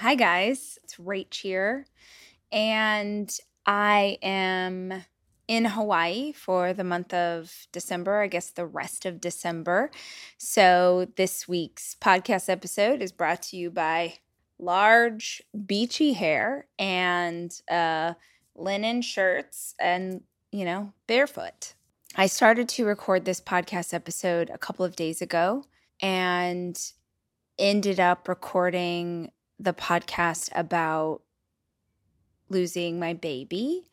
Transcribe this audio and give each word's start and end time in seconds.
Hi, 0.00 0.14
guys. 0.14 0.78
It's 0.84 0.94
Rach 0.94 1.34
here. 1.34 1.84
And 2.52 3.28
I 3.66 4.18
am 4.22 5.02
in 5.48 5.64
Hawaii 5.64 6.30
for 6.30 6.72
the 6.72 6.84
month 6.84 7.12
of 7.12 7.66
December, 7.72 8.20
I 8.20 8.28
guess 8.28 8.50
the 8.50 8.64
rest 8.64 9.06
of 9.06 9.20
December. 9.20 9.90
So, 10.36 11.08
this 11.16 11.48
week's 11.48 11.96
podcast 12.00 12.48
episode 12.48 13.02
is 13.02 13.10
brought 13.10 13.42
to 13.42 13.56
you 13.56 13.72
by 13.72 14.18
large 14.60 15.42
beachy 15.66 16.12
hair 16.12 16.68
and 16.78 17.50
uh, 17.68 18.14
linen 18.54 19.02
shirts 19.02 19.74
and, 19.80 20.22
you 20.52 20.64
know, 20.64 20.92
barefoot. 21.08 21.74
I 22.14 22.28
started 22.28 22.68
to 22.68 22.86
record 22.86 23.24
this 23.24 23.40
podcast 23.40 23.92
episode 23.92 24.48
a 24.50 24.58
couple 24.58 24.84
of 24.84 24.94
days 24.94 25.20
ago 25.20 25.64
and 26.00 26.80
ended 27.58 27.98
up 27.98 28.28
recording 28.28 29.32
the 29.58 29.72
podcast 29.72 30.50
about 30.54 31.22
losing 32.48 32.98
my 32.98 33.14
baby 33.14 33.90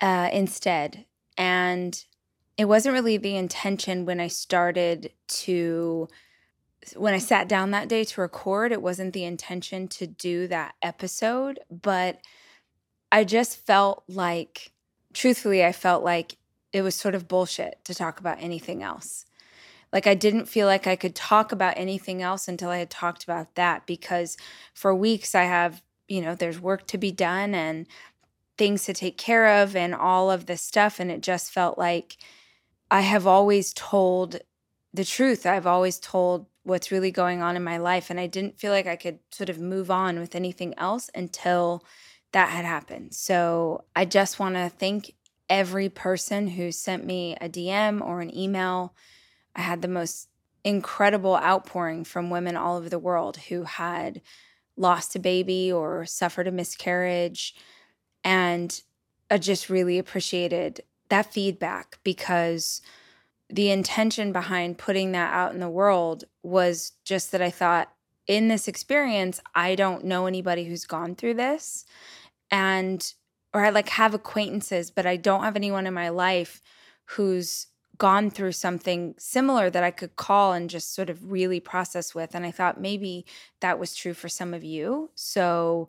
uh, 0.00 0.28
instead. 0.32 1.04
And 1.36 2.02
it 2.56 2.66
wasn't 2.66 2.94
really 2.94 3.16
the 3.16 3.36
intention 3.36 4.06
when 4.06 4.20
I 4.20 4.28
started 4.28 5.12
to, 5.28 6.08
when 6.96 7.14
I 7.14 7.18
sat 7.18 7.48
down 7.48 7.70
that 7.72 7.88
day 7.88 8.04
to 8.04 8.20
record, 8.20 8.72
it 8.72 8.82
wasn't 8.82 9.12
the 9.12 9.24
intention 9.24 9.88
to 9.88 10.06
do 10.06 10.46
that 10.48 10.74
episode. 10.82 11.60
But 11.70 12.20
I 13.10 13.24
just 13.24 13.56
felt 13.66 14.04
like, 14.08 14.72
truthfully, 15.12 15.64
I 15.64 15.72
felt 15.72 16.04
like 16.04 16.36
it 16.72 16.82
was 16.82 16.94
sort 16.94 17.14
of 17.14 17.28
bullshit 17.28 17.84
to 17.84 17.94
talk 17.94 18.18
about 18.18 18.38
anything 18.40 18.82
else. 18.82 19.26
Like 19.94 20.08
I 20.08 20.14
didn't 20.14 20.46
feel 20.46 20.66
like 20.66 20.88
I 20.88 20.96
could 20.96 21.14
talk 21.14 21.52
about 21.52 21.78
anything 21.78 22.20
else 22.20 22.48
until 22.48 22.68
I 22.68 22.78
had 22.78 22.90
talked 22.90 23.22
about 23.22 23.54
that 23.54 23.86
because 23.86 24.36
for 24.74 24.92
weeks 24.92 25.36
I 25.36 25.44
have, 25.44 25.82
you 26.08 26.20
know, 26.20 26.34
there's 26.34 26.60
work 26.60 26.88
to 26.88 26.98
be 26.98 27.12
done 27.12 27.54
and 27.54 27.86
things 28.58 28.84
to 28.84 28.92
take 28.92 29.16
care 29.16 29.62
of 29.62 29.76
and 29.76 29.94
all 29.94 30.32
of 30.32 30.46
this 30.46 30.62
stuff 30.62 30.98
and 30.98 31.12
it 31.12 31.22
just 31.22 31.52
felt 31.52 31.78
like 31.78 32.16
I 32.90 33.02
have 33.02 33.26
always 33.26 33.72
told 33.72 34.40
the 34.92 35.04
truth. 35.04 35.46
I've 35.46 35.66
always 35.66 36.00
told 36.00 36.46
what's 36.64 36.90
really 36.90 37.12
going 37.12 37.40
on 37.40 37.56
in 37.56 37.62
my 37.62 37.76
life 37.76 38.10
and 38.10 38.18
I 38.18 38.26
didn't 38.26 38.58
feel 38.58 38.72
like 38.72 38.88
I 38.88 38.96
could 38.96 39.20
sort 39.30 39.48
of 39.48 39.60
move 39.60 39.92
on 39.92 40.18
with 40.18 40.34
anything 40.34 40.74
else 40.76 41.08
until 41.14 41.84
that 42.32 42.48
had 42.48 42.64
happened. 42.64 43.14
So 43.14 43.84
I 43.94 44.06
just 44.06 44.40
want 44.40 44.56
to 44.56 44.68
thank 44.68 45.14
every 45.48 45.88
person 45.88 46.48
who 46.48 46.72
sent 46.72 47.04
me 47.04 47.36
a 47.40 47.48
DM 47.48 48.00
or 48.00 48.20
an 48.20 48.36
email 48.36 48.92
I 49.54 49.62
had 49.62 49.82
the 49.82 49.88
most 49.88 50.28
incredible 50.64 51.36
outpouring 51.36 52.04
from 52.04 52.30
women 52.30 52.56
all 52.56 52.76
over 52.76 52.88
the 52.88 52.98
world 52.98 53.36
who 53.48 53.64
had 53.64 54.20
lost 54.76 55.14
a 55.14 55.18
baby 55.18 55.70
or 55.70 56.06
suffered 56.06 56.48
a 56.48 56.52
miscarriage. 56.52 57.54
And 58.24 58.80
I 59.30 59.38
just 59.38 59.68
really 59.68 59.98
appreciated 59.98 60.80
that 61.10 61.32
feedback 61.32 61.98
because 62.02 62.80
the 63.50 63.70
intention 63.70 64.32
behind 64.32 64.78
putting 64.78 65.12
that 65.12 65.32
out 65.32 65.52
in 65.52 65.60
the 65.60 65.68
world 65.68 66.24
was 66.42 66.92
just 67.04 67.30
that 67.32 67.42
I 67.42 67.50
thought, 67.50 67.90
in 68.26 68.48
this 68.48 68.68
experience, 68.68 69.38
I 69.54 69.74
don't 69.74 70.04
know 70.04 70.26
anybody 70.26 70.64
who's 70.64 70.86
gone 70.86 71.14
through 71.14 71.34
this. 71.34 71.84
And, 72.50 73.12
or 73.52 73.64
I 73.64 73.68
like 73.68 73.90
have 73.90 74.14
acquaintances, 74.14 74.90
but 74.90 75.04
I 75.04 75.16
don't 75.16 75.42
have 75.42 75.56
anyone 75.56 75.86
in 75.86 75.92
my 75.92 76.08
life 76.08 76.62
who's 77.04 77.66
gone 77.98 78.30
through 78.30 78.52
something 78.52 79.14
similar 79.18 79.70
that 79.70 79.84
I 79.84 79.90
could 79.90 80.16
call 80.16 80.52
and 80.52 80.68
just 80.70 80.94
sort 80.94 81.10
of 81.10 81.30
really 81.30 81.60
process 81.60 82.14
with. 82.14 82.34
And 82.34 82.44
I 82.44 82.50
thought 82.50 82.80
maybe 82.80 83.24
that 83.60 83.78
was 83.78 83.94
true 83.94 84.14
for 84.14 84.28
some 84.28 84.52
of 84.54 84.64
you. 84.64 85.10
So 85.14 85.88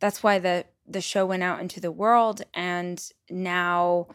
that's 0.00 0.22
why 0.22 0.38
the 0.38 0.64
the 0.86 1.00
show 1.02 1.26
went 1.26 1.42
out 1.42 1.60
into 1.60 1.80
the 1.80 1.92
world 1.92 2.42
and 2.54 3.12
now 3.28 4.08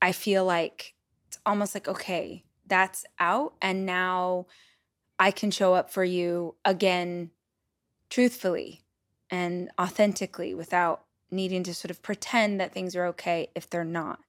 I 0.00 0.12
feel 0.12 0.44
like 0.44 0.94
it's 1.26 1.38
almost 1.44 1.74
like 1.74 1.88
okay, 1.88 2.44
that's 2.66 3.04
out 3.18 3.54
and 3.60 3.84
now 3.86 4.46
I 5.18 5.30
can 5.30 5.50
show 5.50 5.74
up 5.74 5.90
for 5.90 6.04
you 6.04 6.54
again 6.64 7.30
truthfully 8.10 8.82
and 9.30 9.70
authentically 9.80 10.54
without 10.54 11.04
needing 11.30 11.62
to 11.64 11.74
sort 11.74 11.90
of 11.90 12.02
pretend 12.02 12.60
that 12.60 12.72
things 12.72 12.94
are 12.94 13.06
okay 13.06 13.48
if 13.54 13.68
they're 13.68 13.84
not. 13.84 14.20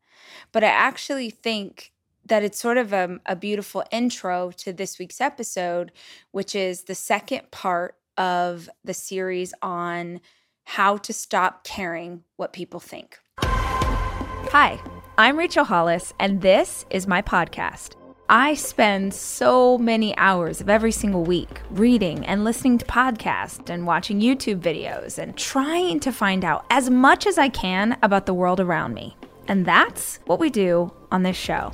But 0.52 0.64
I 0.64 0.68
actually 0.68 1.30
think 1.30 1.93
that 2.26 2.44
it's 2.44 2.60
sort 2.60 2.78
of 2.78 2.94
a, 2.94 3.20
a, 3.26 3.36
beautiful 3.36 3.84
intro 3.92 4.52
to 4.52 4.72
this 4.72 4.98
week's 4.98 5.20
episode, 5.20 5.92
which 6.32 6.56
is 6.56 6.84
the 6.84 6.96
second 6.96 7.52
part 7.52 7.96
of 8.18 8.70
the 8.84 8.94
series 8.94 9.54
on 9.62 10.22
how 10.66 10.98
to 10.98 11.12
stop 11.12 11.64
caring 11.64 12.24
what 12.38 12.54
people 12.54 12.80
think. 12.80 13.20
Hi, 13.40 14.80
I'm 15.18 15.38
Rachel 15.38 15.66
Hollis, 15.66 16.14
and 16.20 16.42
this 16.42 16.86
is 16.90 17.08
my 17.08 17.22
podcast. 17.22 17.96
I 18.30 18.54
spend 18.54 19.14
so 19.14 19.78
many 19.78 20.18
hours 20.18 20.62
of 20.62 20.70
every 20.70 20.94
single 20.94 21.24
week 21.24 21.62
reading 21.72 22.26
and 22.26 22.46
listening 22.46 22.78
to 22.78 22.86
podcasts 22.86 23.70
and 23.70 23.86
watching 23.86 24.22
YouTube 24.22 24.62
videos 24.62 25.18
and 25.18 25.38
trying 25.38 26.00
to 26.00 26.12
find 26.12 26.46
out 26.46 26.66
as 26.70 26.90
much 26.90 27.28
as 27.28 27.38
I 27.38 27.50
can 27.50 27.98
about 28.02 28.26
the 28.26 28.34
world 28.34 28.62
around 28.62 28.94
me. 28.94 29.18
And 29.50 29.66
that's 29.66 30.20
what 30.26 30.40
we 30.40 30.50
do 30.50 30.94
on 31.12 31.24
this 31.24 31.36
show. 31.36 31.74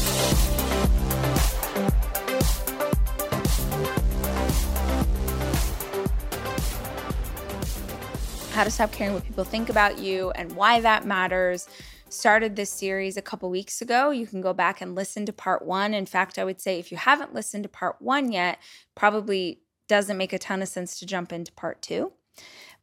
How 8.61 8.65
to 8.65 8.69
stop 8.69 8.91
caring 8.91 9.15
what 9.15 9.23
people 9.23 9.43
think 9.43 9.69
about 9.69 9.97
you 9.97 10.29
and 10.35 10.51
why 10.51 10.79
that 10.79 11.03
matters. 11.03 11.67
Started 12.09 12.55
this 12.55 12.69
series 12.69 13.17
a 13.17 13.21
couple 13.23 13.49
weeks 13.49 13.81
ago. 13.81 14.11
You 14.11 14.27
can 14.27 14.39
go 14.39 14.53
back 14.53 14.81
and 14.81 14.93
listen 14.93 15.25
to 15.25 15.33
part 15.33 15.65
one. 15.65 15.95
In 15.95 16.05
fact, 16.05 16.37
I 16.37 16.43
would 16.43 16.61
say 16.61 16.77
if 16.77 16.91
you 16.91 16.97
haven't 16.97 17.33
listened 17.33 17.63
to 17.63 17.69
part 17.69 17.99
one 17.99 18.31
yet, 18.31 18.59
probably 18.93 19.61
doesn't 19.87 20.15
make 20.15 20.31
a 20.31 20.37
ton 20.37 20.61
of 20.61 20.67
sense 20.67 20.99
to 20.99 21.07
jump 21.07 21.33
into 21.33 21.51
part 21.53 21.81
two. 21.81 22.11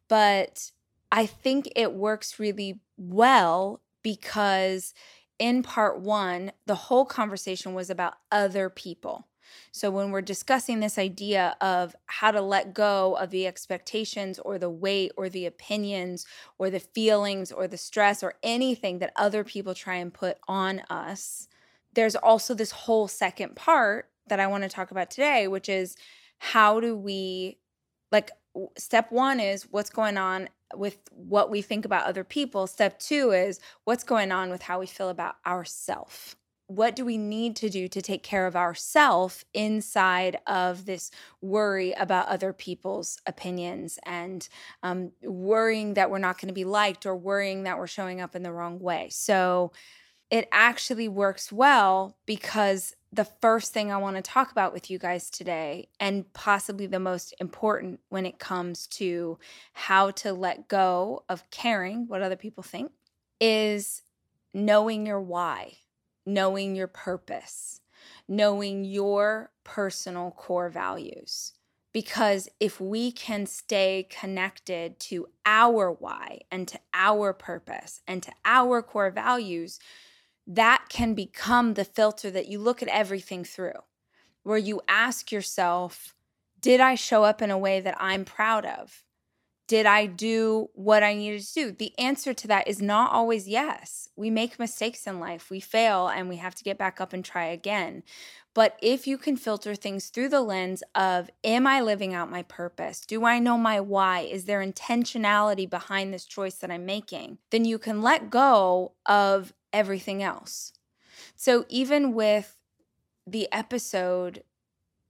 But 0.09 0.69
I 1.13 1.25
think 1.25 1.71
it 1.77 1.93
works 1.93 2.39
really 2.39 2.81
well 2.97 3.79
because 4.03 4.93
in 5.39 5.63
part 5.63 6.01
one, 6.01 6.51
the 6.65 6.75
whole 6.75 7.05
conversation 7.05 7.73
was 7.73 7.89
about 7.89 8.15
other 8.33 8.69
people. 8.69 9.28
So, 9.71 9.91
when 9.91 10.11
we're 10.11 10.21
discussing 10.21 10.79
this 10.79 10.97
idea 10.97 11.55
of 11.61 11.95
how 12.05 12.31
to 12.31 12.41
let 12.41 12.73
go 12.73 13.15
of 13.15 13.29
the 13.29 13.47
expectations 13.47 14.39
or 14.39 14.57
the 14.57 14.69
weight 14.69 15.11
or 15.17 15.29
the 15.29 15.45
opinions 15.45 16.25
or 16.57 16.69
the 16.69 16.79
feelings 16.79 17.51
or 17.51 17.67
the 17.67 17.77
stress 17.77 18.23
or 18.23 18.35
anything 18.43 18.99
that 18.99 19.13
other 19.15 19.43
people 19.43 19.73
try 19.73 19.95
and 19.95 20.13
put 20.13 20.37
on 20.47 20.79
us, 20.89 21.47
there's 21.93 22.15
also 22.15 22.53
this 22.53 22.71
whole 22.71 23.07
second 23.07 23.55
part 23.55 24.09
that 24.27 24.39
I 24.39 24.47
want 24.47 24.63
to 24.63 24.69
talk 24.69 24.91
about 24.91 25.09
today, 25.11 25.47
which 25.47 25.69
is 25.69 25.95
how 26.37 26.79
do 26.79 26.95
we, 26.95 27.57
like, 28.11 28.31
step 28.77 29.11
one 29.11 29.39
is 29.39 29.63
what's 29.71 29.89
going 29.89 30.17
on 30.17 30.49
with 30.75 30.99
what 31.11 31.49
we 31.49 31.61
think 31.61 31.85
about 31.85 32.05
other 32.05 32.23
people. 32.23 32.67
Step 32.67 32.99
two 32.99 33.31
is 33.31 33.59
what's 33.85 34.03
going 34.03 34.31
on 34.31 34.49
with 34.49 34.61
how 34.61 34.79
we 34.79 34.85
feel 34.85 35.09
about 35.09 35.35
ourself 35.45 36.35
what 36.69 36.95
do 36.95 37.03
we 37.03 37.17
need 37.17 37.55
to 37.55 37.67
do 37.67 37.87
to 37.87 37.99
take 37.99 38.21
care 38.21 38.45
of 38.45 38.55
ourself 38.55 39.43
inside 39.55 40.37
of 40.45 40.85
this 40.85 41.09
worry 41.41 41.93
about 41.93 42.27
other 42.27 42.53
people's 42.53 43.19
opinions 43.25 43.97
and 44.05 44.47
um, 44.83 45.11
worrying 45.23 45.95
that 45.95 46.11
we're 46.11 46.19
not 46.19 46.39
going 46.39 46.47
to 46.47 46.53
be 46.53 46.65
liked 46.65 47.07
or 47.07 47.15
worrying 47.15 47.63
that 47.63 47.79
we're 47.79 47.87
showing 47.87 48.21
up 48.21 48.35
in 48.35 48.43
the 48.43 48.51
wrong 48.51 48.79
way? 48.79 49.09
So 49.11 49.71
it 50.29 50.47
actually 50.51 51.07
works 51.07 51.51
well 51.51 52.15
because 52.27 52.95
the 53.11 53.25
first 53.25 53.73
thing 53.73 53.91
I 53.91 53.97
want 53.97 54.17
to 54.17 54.21
talk 54.21 54.51
about 54.51 54.71
with 54.71 54.91
you 54.91 54.99
guys 54.99 55.31
today, 55.31 55.87
and 55.99 56.31
possibly 56.33 56.85
the 56.85 56.99
most 56.99 57.33
important 57.39 57.99
when 58.09 58.27
it 58.27 58.37
comes 58.37 58.85
to 58.87 59.39
how 59.73 60.11
to 60.11 60.33
let 60.33 60.67
go 60.67 61.23
of 61.27 61.49
caring 61.49 62.07
what 62.07 62.21
other 62.21 62.35
people 62.35 62.61
think, 62.61 62.91
is 63.41 64.03
knowing 64.53 65.07
your 65.07 65.19
why 65.19 65.77
knowing 66.25 66.75
your 66.75 66.87
purpose, 66.87 67.81
knowing 68.27 68.85
your 68.85 69.51
personal 69.63 70.31
core 70.31 70.69
values. 70.69 71.53
Because 71.91 72.47
if 72.59 72.79
we 72.79 73.11
can 73.11 73.45
stay 73.45 74.07
connected 74.09 74.99
to 75.01 75.27
our 75.45 75.91
why 75.91 76.41
and 76.51 76.67
to 76.67 76.79
our 76.93 77.33
purpose 77.33 78.01
and 78.07 78.21
to 78.23 78.31
our 78.45 78.83
core 78.83 79.09
values, 79.09 79.79
that 80.45 80.85
can 80.89 81.13
become 81.13 81.73
the 81.73 81.85
filter 81.85 82.29
that 82.31 82.47
you 82.47 82.59
look 82.59 82.83
at 82.83 82.89
everything 82.89 83.43
through, 83.43 83.83
where 84.43 84.57
you 84.57 84.81
ask 84.87 85.31
yourself, 85.31 86.15
Did 86.59 86.79
I 86.79 86.95
show 86.95 87.23
up 87.23 87.41
in 87.41 87.51
a 87.51 87.57
way 87.57 87.79
that 87.81 87.95
I'm 87.99 88.25
proud 88.25 88.65
of? 88.65 89.03
Did 89.69 89.85
I 89.85 90.07
do 90.07 90.71
what 90.73 91.03
I 91.03 91.13
needed 91.13 91.43
to 91.43 91.53
do? 91.53 91.71
The 91.71 91.93
answer 91.99 92.33
to 92.33 92.47
that 92.47 92.67
is 92.67 92.81
not 92.81 93.11
always 93.11 93.47
yes. 93.47 94.09
We 94.15 94.31
make 94.31 94.57
mistakes 94.57 95.05
in 95.05 95.19
life, 95.19 95.51
we 95.51 95.59
fail, 95.59 96.07
and 96.07 96.27
we 96.27 96.37
have 96.37 96.55
to 96.55 96.63
get 96.63 96.79
back 96.79 96.99
up 96.99 97.13
and 97.13 97.23
try 97.23 97.45
again. 97.45 98.01
But 98.55 98.79
if 98.81 99.05
you 99.05 99.19
can 99.19 99.37
filter 99.37 99.75
things 99.75 100.07
through 100.07 100.29
the 100.29 100.41
lens 100.41 100.81
of, 100.95 101.29
Am 101.43 101.67
I 101.67 101.81
living 101.81 102.15
out 102.15 102.31
my 102.31 102.41
purpose? 102.41 103.01
Do 103.01 103.25
I 103.25 103.37
know 103.37 103.59
my 103.59 103.79
why? 103.79 104.21
Is 104.21 104.45
there 104.45 104.65
intentionality 104.65 105.69
behind 105.69 106.11
this 106.11 106.25
choice 106.25 106.55
that 106.55 106.71
I'm 106.71 106.87
making? 106.87 107.37
Then 107.51 107.63
you 107.63 107.77
can 107.77 108.01
let 108.01 108.31
go 108.31 108.93
of 109.05 109.53
everything 109.71 110.23
else. 110.23 110.73
So 111.35 111.65
even 111.69 112.15
with 112.15 112.57
the 113.27 113.47
episode 113.51 114.41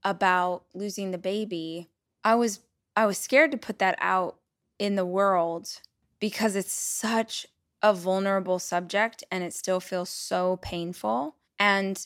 about 0.03 0.65
losing 0.73 1.11
the 1.11 1.17
baby, 1.17 1.88
I 2.25 2.35
was 2.35 2.59
I 2.97 3.06
was 3.06 3.17
scared 3.17 3.51
to 3.51 3.57
put 3.57 3.79
that 3.79 3.97
out 4.01 4.35
in 4.80 4.96
the 4.96 5.06
world 5.06 5.81
because 6.20 6.56
it's 6.56 6.72
such 6.72 7.46
a 7.81 7.94
vulnerable 7.94 8.60
subject 8.60 9.24
and 9.31 9.44
it 9.44 9.54
still 9.54 9.80
feels 9.80 10.10
so 10.10 10.58
painful. 10.62 11.36
And 11.60 12.06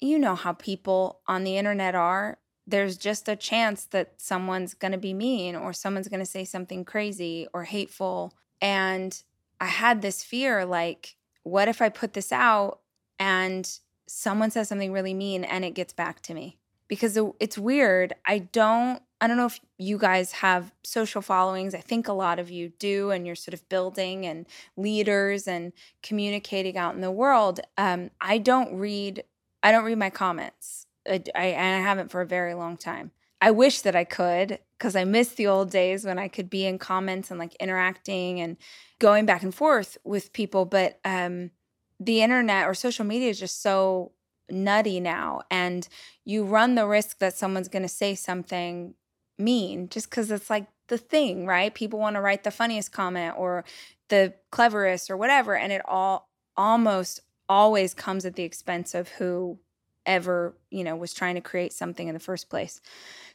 you 0.00 0.18
know 0.18 0.34
how 0.34 0.52
people 0.52 1.20
on 1.26 1.44
the 1.44 1.56
internet 1.56 1.94
are. 1.94 2.38
There's 2.66 2.96
just 2.96 3.28
a 3.28 3.36
chance 3.36 3.84
that 3.86 4.14
someone's 4.20 4.74
going 4.74 4.92
to 4.92 4.98
be 4.98 5.14
mean 5.14 5.54
or 5.54 5.72
someone's 5.72 6.08
going 6.08 6.20
to 6.20 6.26
say 6.26 6.44
something 6.44 6.84
crazy 6.84 7.46
or 7.52 7.64
hateful. 7.64 8.34
And 8.60 9.22
I 9.60 9.66
had 9.66 10.02
this 10.02 10.24
fear 10.24 10.64
like, 10.64 11.16
what 11.42 11.68
if 11.68 11.82
I 11.82 11.90
put 11.90 12.14
this 12.14 12.32
out 12.32 12.80
and 13.18 13.70
someone 14.06 14.50
says 14.50 14.68
something 14.68 14.92
really 14.92 15.14
mean 15.14 15.44
and 15.44 15.64
it 15.64 15.74
gets 15.74 15.92
back 15.92 16.20
to 16.22 16.34
me? 16.34 16.58
Because 16.88 17.18
it's 17.40 17.58
weird. 17.58 18.14
I 18.26 18.38
don't 18.38 19.02
I 19.24 19.26
don't 19.26 19.38
know 19.38 19.46
if 19.46 19.58
you 19.78 19.96
guys 19.96 20.32
have 20.32 20.70
social 20.82 21.22
followings. 21.22 21.74
I 21.74 21.80
think 21.80 22.08
a 22.08 22.12
lot 22.12 22.38
of 22.38 22.50
you 22.50 22.72
do, 22.78 23.10
and 23.10 23.26
you're 23.26 23.34
sort 23.34 23.54
of 23.54 23.66
building 23.70 24.26
and 24.26 24.44
leaders 24.76 25.48
and 25.48 25.72
communicating 26.02 26.76
out 26.76 26.94
in 26.94 27.00
the 27.00 27.10
world. 27.10 27.60
Um, 27.78 28.10
I 28.20 28.36
don't 28.36 28.76
read. 28.76 29.24
I 29.62 29.72
don't 29.72 29.86
read 29.86 29.96
my 29.96 30.10
comments. 30.10 30.86
I, 31.08 31.22
I, 31.34 31.46
and 31.46 31.74
I 31.74 31.88
haven't 31.88 32.10
for 32.10 32.20
a 32.20 32.26
very 32.26 32.52
long 32.52 32.76
time. 32.76 33.12
I 33.40 33.50
wish 33.50 33.80
that 33.80 33.96
I 33.96 34.04
could 34.04 34.58
because 34.76 34.94
I 34.94 35.04
miss 35.04 35.28
the 35.30 35.46
old 35.46 35.70
days 35.70 36.04
when 36.04 36.18
I 36.18 36.28
could 36.28 36.50
be 36.50 36.66
in 36.66 36.76
comments 36.76 37.30
and 37.30 37.40
like 37.40 37.54
interacting 37.54 38.42
and 38.42 38.58
going 38.98 39.24
back 39.24 39.42
and 39.42 39.54
forth 39.54 39.96
with 40.04 40.34
people. 40.34 40.66
But 40.66 41.00
um, 41.02 41.50
the 41.98 42.20
internet 42.20 42.66
or 42.66 42.74
social 42.74 43.06
media 43.06 43.30
is 43.30 43.40
just 43.40 43.62
so 43.62 44.12
nutty 44.50 45.00
now, 45.00 45.40
and 45.50 45.88
you 46.26 46.44
run 46.44 46.74
the 46.74 46.86
risk 46.86 47.20
that 47.20 47.38
someone's 47.38 47.68
going 47.68 47.84
to 47.84 47.88
say 47.88 48.14
something 48.14 48.94
mean 49.38 49.88
just 49.88 50.10
because 50.10 50.30
it's 50.30 50.50
like 50.50 50.66
the 50.88 50.98
thing, 50.98 51.46
right? 51.46 51.74
People 51.74 51.98
want 51.98 52.16
to 52.16 52.20
write 52.20 52.44
the 52.44 52.50
funniest 52.50 52.92
comment 52.92 53.34
or 53.38 53.64
the 54.08 54.34
cleverest 54.50 55.10
or 55.10 55.16
whatever. 55.16 55.56
And 55.56 55.72
it 55.72 55.82
all 55.86 56.28
almost 56.56 57.20
always 57.48 57.94
comes 57.94 58.24
at 58.24 58.36
the 58.36 58.42
expense 58.42 58.94
of 58.94 59.08
who 59.08 59.58
ever, 60.06 60.54
you 60.70 60.84
know, 60.84 60.96
was 60.96 61.14
trying 61.14 61.34
to 61.34 61.40
create 61.40 61.72
something 61.72 62.08
in 62.08 62.14
the 62.14 62.20
first 62.20 62.50
place. 62.50 62.80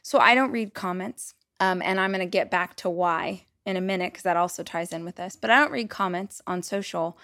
So 0.02 0.18
I 0.18 0.34
don't 0.34 0.52
read 0.52 0.74
comments. 0.74 1.34
Um, 1.58 1.82
and 1.82 2.00
I'm 2.00 2.10
going 2.10 2.20
to 2.20 2.26
get 2.26 2.50
back 2.50 2.76
to 2.76 2.88
why 2.88 3.44
in 3.66 3.76
a 3.76 3.80
minute 3.82 4.12
because 4.12 4.22
that 4.22 4.36
also 4.36 4.62
ties 4.62 4.92
in 4.92 5.04
with 5.04 5.16
this. 5.16 5.36
But 5.36 5.50
I 5.50 5.58
don't 5.58 5.72
read 5.72 5.90
comments 5.90 6.40
on 6.46 6.62
social. 6.62 7.18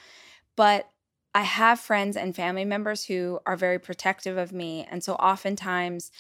But 0.57 0.91
I 1.35 1.43
have 1.43 1.81
friends 1.81 2.17
and 2.17 2.37
family 2.37 2.65
members 2.65 3.05
who 3.05 3.41
are 3.47 3.57
very 3.57 3.79
protective 3.79 4.37
of 4.37 4.53
me. 4.53 4.87
And 4.91 5.03
so 5.03 5.15
oftentimes, 5.15 6.11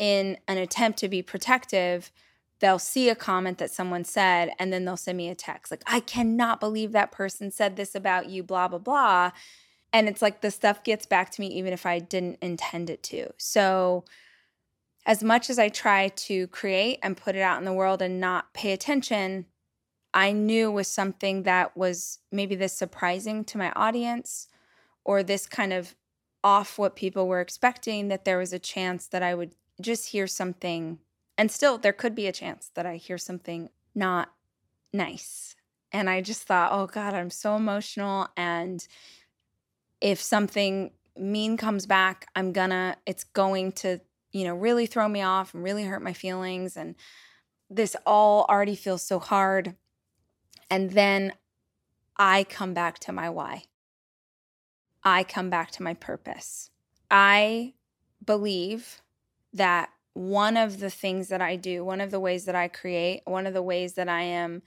in 0.00 0.38
an 0.48 0.56
attempt 0.56 0.98
to 0.98 1.08
be 1.08 1.20
protective, 1.20 2.10
they'll 2.58 2.78
see 2.78 3.10
a 3.10 3.14
comment 3.14 3.58
that 3.58 3.70
someone 3.70 4.02
said 4.02 4.50
and 4.58 4.72
then 4.72 4.84
they'll 4.84 4.96
send 4.96 5.18
me 5.18 5.28
a 5.28 5.34
text 5.34 5.70
like, 5.70 5.82
I 5.86 6.00
cannot 6.00 6.58
believe 6.58 6.92
that 6.92 7.12
person 7.12 7.50
said 7.50 7.76
this 7.76 7.94
about 7.94 8.28
you, 8.28 8.42
blah, 8.42 8.66
blah, 8.66 8.78
blah. 8.78 9.30
And 9.92 10.08
it's 10.08 10.22
like 10.22 10.40
the 10.40 10.50
stuff 10.50 10.82
gets 10.82 11.04
back 11.04 11.30
to 11.32 11.40
me 11.40 11.48
even 11.48 11.74
if 11.74 11.84
I 11.84 11.98
didn't 11.98 12.38
intend 12.40 12.88
it 12.88 13.02
to. 13.04 13.30
So, 13.36 14.04
as 15.06 15.22
much 15.22 15.48
as 15.48 15.58
I 15.58 15.70
try 15.70 16.08
to 16.08 16.46
create 16.48 16.98
and 17.02 17.16
put 17.16 17.34
it 17.34 17.40
out 17.40 17.58
in 17.58 17.64
the 17.64 17.72
world 17.72 18.02
and 18.02 18.20
not 18.20 18.52
pay 18.52 18.72
attention, 18.72 19.46
I 20.12 20.32
knew 20.32 20.70
was 20.70 20.88
something 20.88 21.44
that 21.44 21.74
was 21.76 22.18
maybe 22.30 22.54
this 22.54 22.74
surprising 22.74 23.44
to 23.44 23.58
my 23.58 23.72
audience 23.72 24.48
or 25.04 25.22
this 25.22 25.46
kind 25.46 25.72
of 25.72 25.94
off 26.44 26.78
what 26.78 26.96
people 26.96 27.26
were 27.26 27.40
expecting 27.40 28.08
that 28.08 28.24
there 28.24 28.38
was 28.38 28.52
a 28.52 28.58
chance 28.58 29.06
that 29.08 29.22
I 29.22 29.34
would 29.34 29.54
just 29.80 30.08
hear 30.08 30.26
something, 30.26 30.98
and 31.38 31.50
still 31.50 31.78
there 31.78 31.92
could 31.92 32.14
be 32.14 32.26
a 32.26 32.32
chance 32.32 32.70
that 32.74 32.86
I 32.86 32.96
hear 32.96 33.18
something 33.18 33.70
not 33.94 34.30
nice. 34.92 35.54
And 35.92 36.08
I 36.08 36.20
just 36.20 36.44
thought, 36.44 36.72
oh 36.72 36.86
God, 36.86 37.14
I'm 37.14 37.30
so 37.30 37.56
emotional. 37.56 38.28
And 38.36 38.86
if 40.00 40.20
something 40.20 40.92
mean 41.16 41.56
comes 41.56 41.86
back, 41.86 42.28
I'm 42.36 42.52
gonna, 42.52 42.96
it's 43.06 43.24
going 43.24 43.72
to, 43.72 44.00
you 44.32 44.44
know, 44.44 44.54
really 44.54 44.86
throw 44.86 45.08
me 45.08 45.22
off 45.22 45.52
and 45.54 45.62
really 45.62 45.84
hurt 45.84 46.02
my 46.02 46.12
feelings. 46.12 46.76
And 46.76 46.94
this 47.68 47.96
all 48.06 48.46
already 48.48 48.76
feels 48.76 49.02
so 49.02 49.18
hard. 49.18 49.74
And 50.70 50.90
then 50.90 51.32
I 52.16 52.44
come 52.44 52.74
back 52.74 52.98
to 53.00 53.12
my 53.12 53.28
why. 53.30 53.64
I 55.02 55.24
come 55.24 55.50
back 55.50 55.70
to 55.72 55.82
my 55.82 55.94
purpose. 55.94 56.70
I 57.10 57.74
believe 58.24 59.00
that 59.52 59.90
one 60.14 60.56
of 60.56 60.80
the 60.80 60.90
things 60.90 61.28
that 61.28 61.40
I 61.40 61.56
do, 61.56 61.84
one 61.84 62.00
of 62.00 62.10
the 62.10 62.20
ways 62.20 62.44
that 62.44 62.54
I 62.54 62.68
create, 62.68 63.22
one 63.24 63.46
of 63.46 63.54
the 63.54 63.62
ways 63.62 63.94
that 63.94 64.08
I 64.08 64.22
am, 64.22 64.62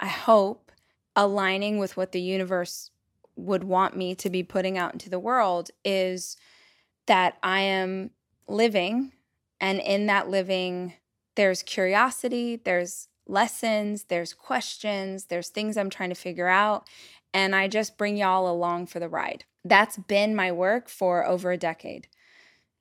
I 0.00 0.08
hope, 0.08 0.72
aligning 1.16 1.78
with 1.78 1.96
what 1.96 2.12
the 2.12 2.20
universe 2.20 2.90
would 3.36 3.64
want 3.64 3.96
me 3.96 4.14
to 4.16 4.30
be 4.30 4.42
putting 4.42 4.76
out 4.76 4.92
into 4.92 5.10
the 5.10 5.18
world 5.18 5.70
is 5.84 6.36
that 7.06 7.38
I 7.42 7.60
am 7.60 8.10
living. 8.48 9.12
And 9.60 9.80
in 9.80 10.06
that 10.06 10.28
living, 10.28 10.94
there's 11.36 11.62
curiosity, 11.62 12.60
there's 12.64 13.08
lessons, 13.26 14.04
there's 14.04 14.34
questions, 14.34 15.26
there's 15.26 15.48
things 15.48 15.76
I'm 15.76 15.90
trying 15.90 16.10
to 16.10 16.14
figure 16.14 16.48
out. 16.48 16.86
And 17.32 17.54
I 17.54 17.68
just 17.68 17.98
bring 17.98 18.16
y'all 18.16 18.50
along 18.50 18.86
for 18.86 19.00
the 19.00 19.08
ride. 19.08 19.44
That's 19.64 19.96
been 19.96 20.34
my 20.34 20.50
work 20.50 20.88
for 20.88 21.26
over 21.26 21.52
a 21.52 21.56
decade 21.56 22.08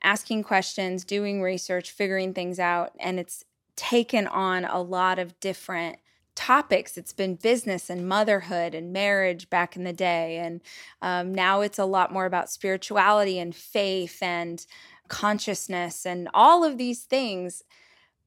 asking 0.04 0.44
questions, 0.44 1.04
doing 1.04 1.42
research, 1.42 1.92
figuring 1.92 2.34
things 2.34 2.60
out. 2.60 2.92
And 3.00 3.20
it's 3.20 3.44
taken 3.75 4.27
on 4.27 4.66
a 4.66 4.82
lot 4.82 5.20
of 5.20 5.39
different 5.39 5.98
topics. 6.36 6.98
It's 6.98 7.13
been 7.13 7.36
business 7.36 7.89
and 7.89 8.08
motherhood 8.08 8.75
and 8.75 8.94
marriage 8.94 9.50
back 9.50 9.75
in 9.75 9.84
the 9.84 9.94
day. 9.94 10.38
And 10.38 10.62
um, 11.01 11.34
now 11.34 11.62
it's 11.62 11.80
a 11.80 11.86
lot 11.86 12.13
more 12.13 12.25
about 12.25 12.51
spirituality 12.51 13.39
and 13.39 13.56
faith 13.56 14.22
and 14.22 14.66
consciousness 15.08 16.06
and 16.06 16.30
all 16.34 16.63
of 16.63 16.77
these 16.77 17.04
things. 17.04 17.63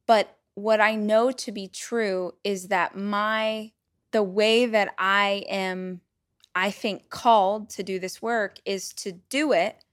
But 0.06 0.36
what 0.54 0.80
I 0.80 0.96
know 0.96 1.30
to 1.30 1.52
be 1.52 1.68
true 1.68 2.32
is 2.42 2.68
that 2.68 2.96
my, 2.96 3.70
the 4.10 4.24
way 4.24 4.66
that 4.66 4.92
I 4.98 5.44
am, 5.48 6.00
I 6.54 6.72
think, 6.72 7.10
called 7.10 7.70
to 7.70 7.84
do 7.84 8.00
this 8.00 8.20
work 8.20 8.58
is 8.64 8.92
to 8.94 9.12
do 9.12 9.52
it 9.52 9.84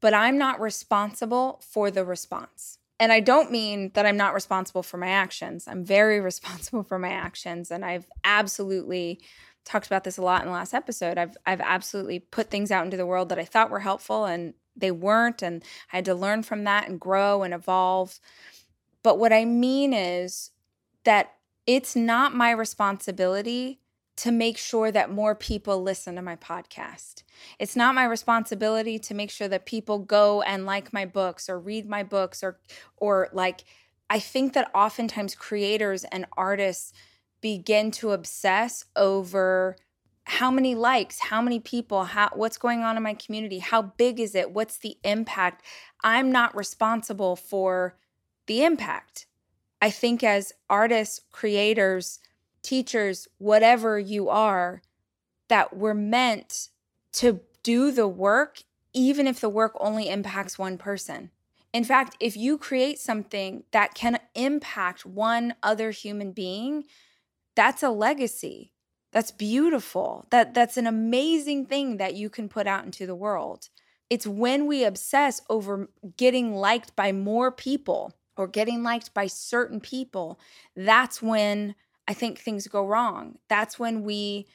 but 0.00 0.14
I'm 0.14 0.38
not 0.38 0.60
responsible 0.60 1.60
for 1.62 1.90
the 1.90 2.04
response. 2.04 2.78
And 3.00 3.12
I 3.12 3.20
don't 3.20 3.50
mean 3.50 3.92
that 3.94 4.06
I'm 4.06 4.16
not 4.16 4.34
responsible 4.34 4.82
for 4.82 4.96
my 4.96 5.08
actions. 5.08 5.68
I'm 5.68 5.84
very 5.84 6.20
responsible 6.32 6.82
for 6.82 6.98
my 6.98 7.10
actions. 7.10 7.70
And 7.70 7.84
I've 7.84 8.06
absolutely 8.24 9.20
talked 9.64 9.86
about 9.86 10.04
this 10.04 10.18
a 10.18 10.22
lot 10.22 10.42
in 10.42 10.48
the 10.48 10.54
last 10.54 10.74
episode. 10.74 11.18
I've 11.18 11.36
I've 11.46 11.60
absolutely 11.60 12.20
put 12.20 12.50
things 12.50 12.70
out 12.70 12.84
into 12.84 12.96
the 12.96 13.06
world 13.06 13.28
that 13.28 13.38
I 13.38 13.44
thought 13.44 13.70
were 13.70 13.80
helpful 13.80 14.24
and 14.24 14.54
they 14.76 14.90
weren't. 14.90 15.42
And 15.42 15.62
I 15.92 15.96
had 15.96 16.04
to 16.06 16.14
learn 16.14 16.42
from 16.42 16.64
that 16.64 16.88
and 16.88 16.98
grow 16.98 17.42
and 17.42 17.52
evolve. 17.52 18.18
But 19.02 19.18
what 19.18 19.32
I 19.32 19.44
mean 19.44 19.92
is 19.92 20.50
that 21.04 21.34
it's 21.66 21.94
not 21.94 22.34
my 22.34 22.50
responsibility 22.50 23.80
to 24.18 24.32
make 24.32 24.58
sure 24.58 24.90
that 24.90 25.10
more 25.10 25.34
people 25.34 25.82
listen 25.82 26.16
to 26.16 26.22
my 26.22 26.36
podcast. 26.36 27.22
It's 27.58 27.76
not 27.76 27.94
my 27.94 28.04
responsibility 28.04 28.98
to 28.98 29.14
make 29.14 29.30
sure 29.30 29.48
that 29.48 29.64
people 29.64 29.98
go 30.00 30.42
and 30.42 30.66
like 30.66 30.92
my 30.92 31.06
books 31.06 31.48
or 31.48 31.58
read 31.58 31.88
my 31.88 32.02
books 32.02 32.42
or 32.42 32.58
or 32.96 33.28
like 33.32 33.64
I 34.10 34.18
think 34.18 34.54
that 34.54 34.70
oftentimes 34.74 35.34
creators 35.34 36.04
and 36.04 36.26
artists 36.36 36.92
begin 37.40 37.90
to 37.92 38.10
obsess 38.10 38.84
over 38.96 39.76
how 40.24 40.50
many 40.50 40.74
likes, 40.74 41.20
how 41.20 41.40
many 41.40 41.60
people, 41.60 42.04
how 42.04 42.30
what's 42.34 42.58
going 42.58 42.82
on 42.82 42.96
in 42.96 43.02
my 43.02 43.14
community, 43.14 43.60
how 43.60 43.82
big 43.82 44.18
is 44.18 44.34
it, 44.34 44.50
what's 44.50 44.78
the 44.78 44.98
impact? 45.04 45.62
I'm 46.02 46.32
not 46.32 46.56
responsible 46.56 47.36
for 47.36 47.96
the 48.46 48.64
impact. 48.64 49.26
I 49.80 49.90
think 49.90 50.24
as 50.24 50.52
artists, 50.68 51.20
creators, 51.30 52.18
teachers, 52.62 53.28
whatever 53.38 53.98
you 53.98 54.28
are, 54.28 54.82
that 55.48 55.76
we're 55.76 55.94
meant 55.94 56.68
to 57.12 57.40
do 57.62 57.90
the 57.90 58.08
work, 58.08 58.62
even 58.92 59.26
if 59.26 59.40
the 59.40 59.48
work 59.48 59.72
only 59.80 60.08
impacts 60.08 60.58
one 60.58 60.78
person. 60.78 61.30
In 61.72 61.84
fact, 61.84 62.16
if 62.20 62.36
you 62.36 62.56
create 62.56 62.98
something 62.98 63.64
that 63.72 63.94
can 63.94 64.18
impact 64.34 65.04
one 65.04 65.54
other 65.62 65.90
human 65.90 66.32
being, 66.32 66.84
that's 67.54 67.82
a 67.82 67.90
legacy. 67.90 68.72
That's 69.12 69.30
beautiful. 69.30 70.26
That 70.30 70.54
that's 70.54 70.76
an 70.76 70.86
amazing 70.86 71.66
thing 71.66 71.96
that 71.96 72.14
you 72.14 72.30
can 72.30 72.48
put 72.48 72.66
out 72.66 72.84
into 72.84 73.06
the 73.06 73.14
world. 73.14 73.68
It's 74.10 74.26
when 74.26 74.66
we 74.66 74.84
obsess 74.84 75.40
over 75.50 75.88
getting 76.16 76.54
liked 76.54 76.96
by 76.96 77.12
more 77.12 77.50
people 77.50 78.14
or 78.36 78.46
getting 78.46 78.82
liked 78.82 79.12
by 79.12 79.26
certain 79.26 79.80
people, 79.80 80.38
that's 80.76 81.20
when 81.20 81.74
I 82.08 82.14
think 82.14 82.38
things 82.38 82.66
go 82.66 82.86
wrong. 82.86 83.36
That's 83.48 83.78
when 83.78 84.02
we 84.02 84.46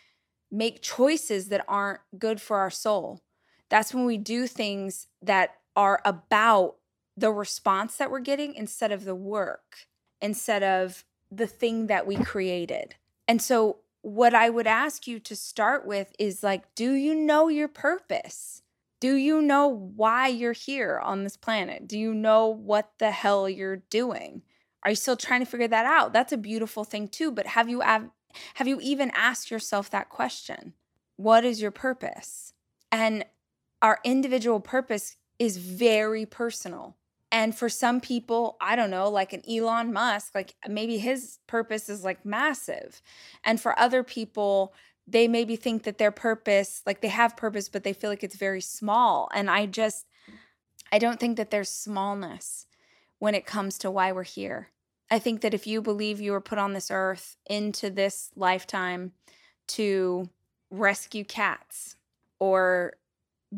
make 0.51 0.81
choices 0.81 1.49
that 1.49 1.63
aren't 1.67 2.01
good 2.17 2.41
for 2.41 2.57
our 2.57 2.71
soul. 2.71 3.21
That's 3.69 3.93
when 3.93 4.05
we 4.05 4.17
do 4.17 4.47
things 4.47 5.07
that 5.21 5.55
are 5.75 6.01
about 6.03 6.75
the 7.15 7.31
response 7.31 7.97
that 7.97 8.11
we're 8.11 8.19
getting 8.19 8.55
instead 8.55 8.91
of 8.91 9.05
the 9.05 9.15
work, 9.15 9.87
instead 10.21 10.63
of 10.63 11.05
the 11.31 11.47
thing 11.47 11.87
that 11.87 12.07
we 12.07 12.15
created. 12.15 12.95
And 13.27 13.41
so, 13.41 13.77
what 14.01 14.33
I 14.33 14.49
would 14.49 14.67
ask 14.67 15.07
you 15.07 15.19
to 15.19 15.35
start 15.35 15.87
with 15.87 16.13
is 16.19 16.43
like, 16.43 16.75
do 16.75 16.91
you 16.91 17.15
know 17.15 17.47
your 17.47 17.69
purpose? 17.69 18.61
Do 18.99 19.15
you 19.15 19.41
know 19.41 19.67
why 19.67 20.27
you're 20.27 20.53
here 20.53 20.99
on 20.99 21.23
this 21.23 21.37
planet? 21.37 21.87
Do 21.87 21.97
you 21.97 22.13
know 22.13 22.47
what 22.47 22.91
the 22.99 23.11
hell 23.11 23.47
you're 23.47 23.77
doing? 23.77 24.41
Are 24.83 24.91
you 24.91 24.95
still 24.95 25.15
trying 25.15 25.39
to 25.39 25.45
figure 25.45 25.67
that 25.67 25.85
out? 25.85 26.13
That's 26.13 26.33
a 26.33 26.37
beautiful 26.37 26.83
thing 26.83 27.07
too, 27.07 27.31
but 27.31 27.47
have 27.47 27.69
you 27.69 27.81
have, 27.81 28.09
have 28.55 28.67
you 28.67 28.79
even 28.81 29.11
asked 29.13 29.49
yourself 29.49 29.89
that 29.89 30.09
question? 30.09 30.73
What 31.15 31.45
is 31.45 31.61
your 31.61 31.71
purpose? 31.71 32.53
And 32.91 33.25
our 33.81 33.99
individual 34.03 34.59
purpose 34.59 35.17
is 35.39 35.57
very 35.57 36.25
personal. 36.25 36.97
And 37.31 37.55
for 37.55 37.67
some 37.67 37.99
people, 37.99 38.57
I 38.61 38.75
don't 38.75 38.91
know, 38.91 39.09
like 39.09 39.33
an 39.33 39.41
Elon 39.49 39.91
Musk, 39.91 40.35
like 40.35 40.55
maybe 40.67 40.99
his 40.99 41.39
purpose 41.47 41.89
is 41.89 42.03
like 42.03 42.23
massive. 42.23 43.01
And 43.43 43.59
for 43.59 43.77
other 43.79 44.03
people, 44.03 44.73
they 45.07 45.27
maybe 45.27 45.55
think 45.55 45.83
that 45.83 45.97
their 45.97 46.11
purpose, 46.11 46.83
like 46.85 47.01
they 47.01 47.07
have 47.07 47.35
purpose, 47.35 47.69
but 47.69 47.83
they 47.83 47.93
feel 47.93 48.09
like 48.09 48.23
it's 48.23 48.35
very 48.35 48.61
small. 48.61 49.29
And 49.33 49.49
I 49.49 49.65
just, 49.65 50.05
I 50.91 50.99
don't 50.99 51.19
think 51.19 51.37
that 51.37 51.49
there's 51.49 51.69
smallness 51.69 52.67
when 53.23 53.35
it 53.35 53.45
comes 53.45 53.77
to 53.77 53.89
why 53.89 54.11
we're 54.11 54.21
here. 54.21 54.67
I 55.09 55.17
think 55.17 55.39
that 55.41 55.53
if 55.53 55.65
you 55.65 55.81
believe 55.81 56.19
you 56.19 56.33
were 56.33 56.41
put 56.41 56.57
on 56.57 56.73
this 56.73 56.91
earth 56.91 57.37
into 57.45 57.89
this 57.89 58.29
lifetime 58.35 59.13
to 59.69 60.27
rescue 60.69 61.23
cats 61.23 61.95
or 62.41 62.95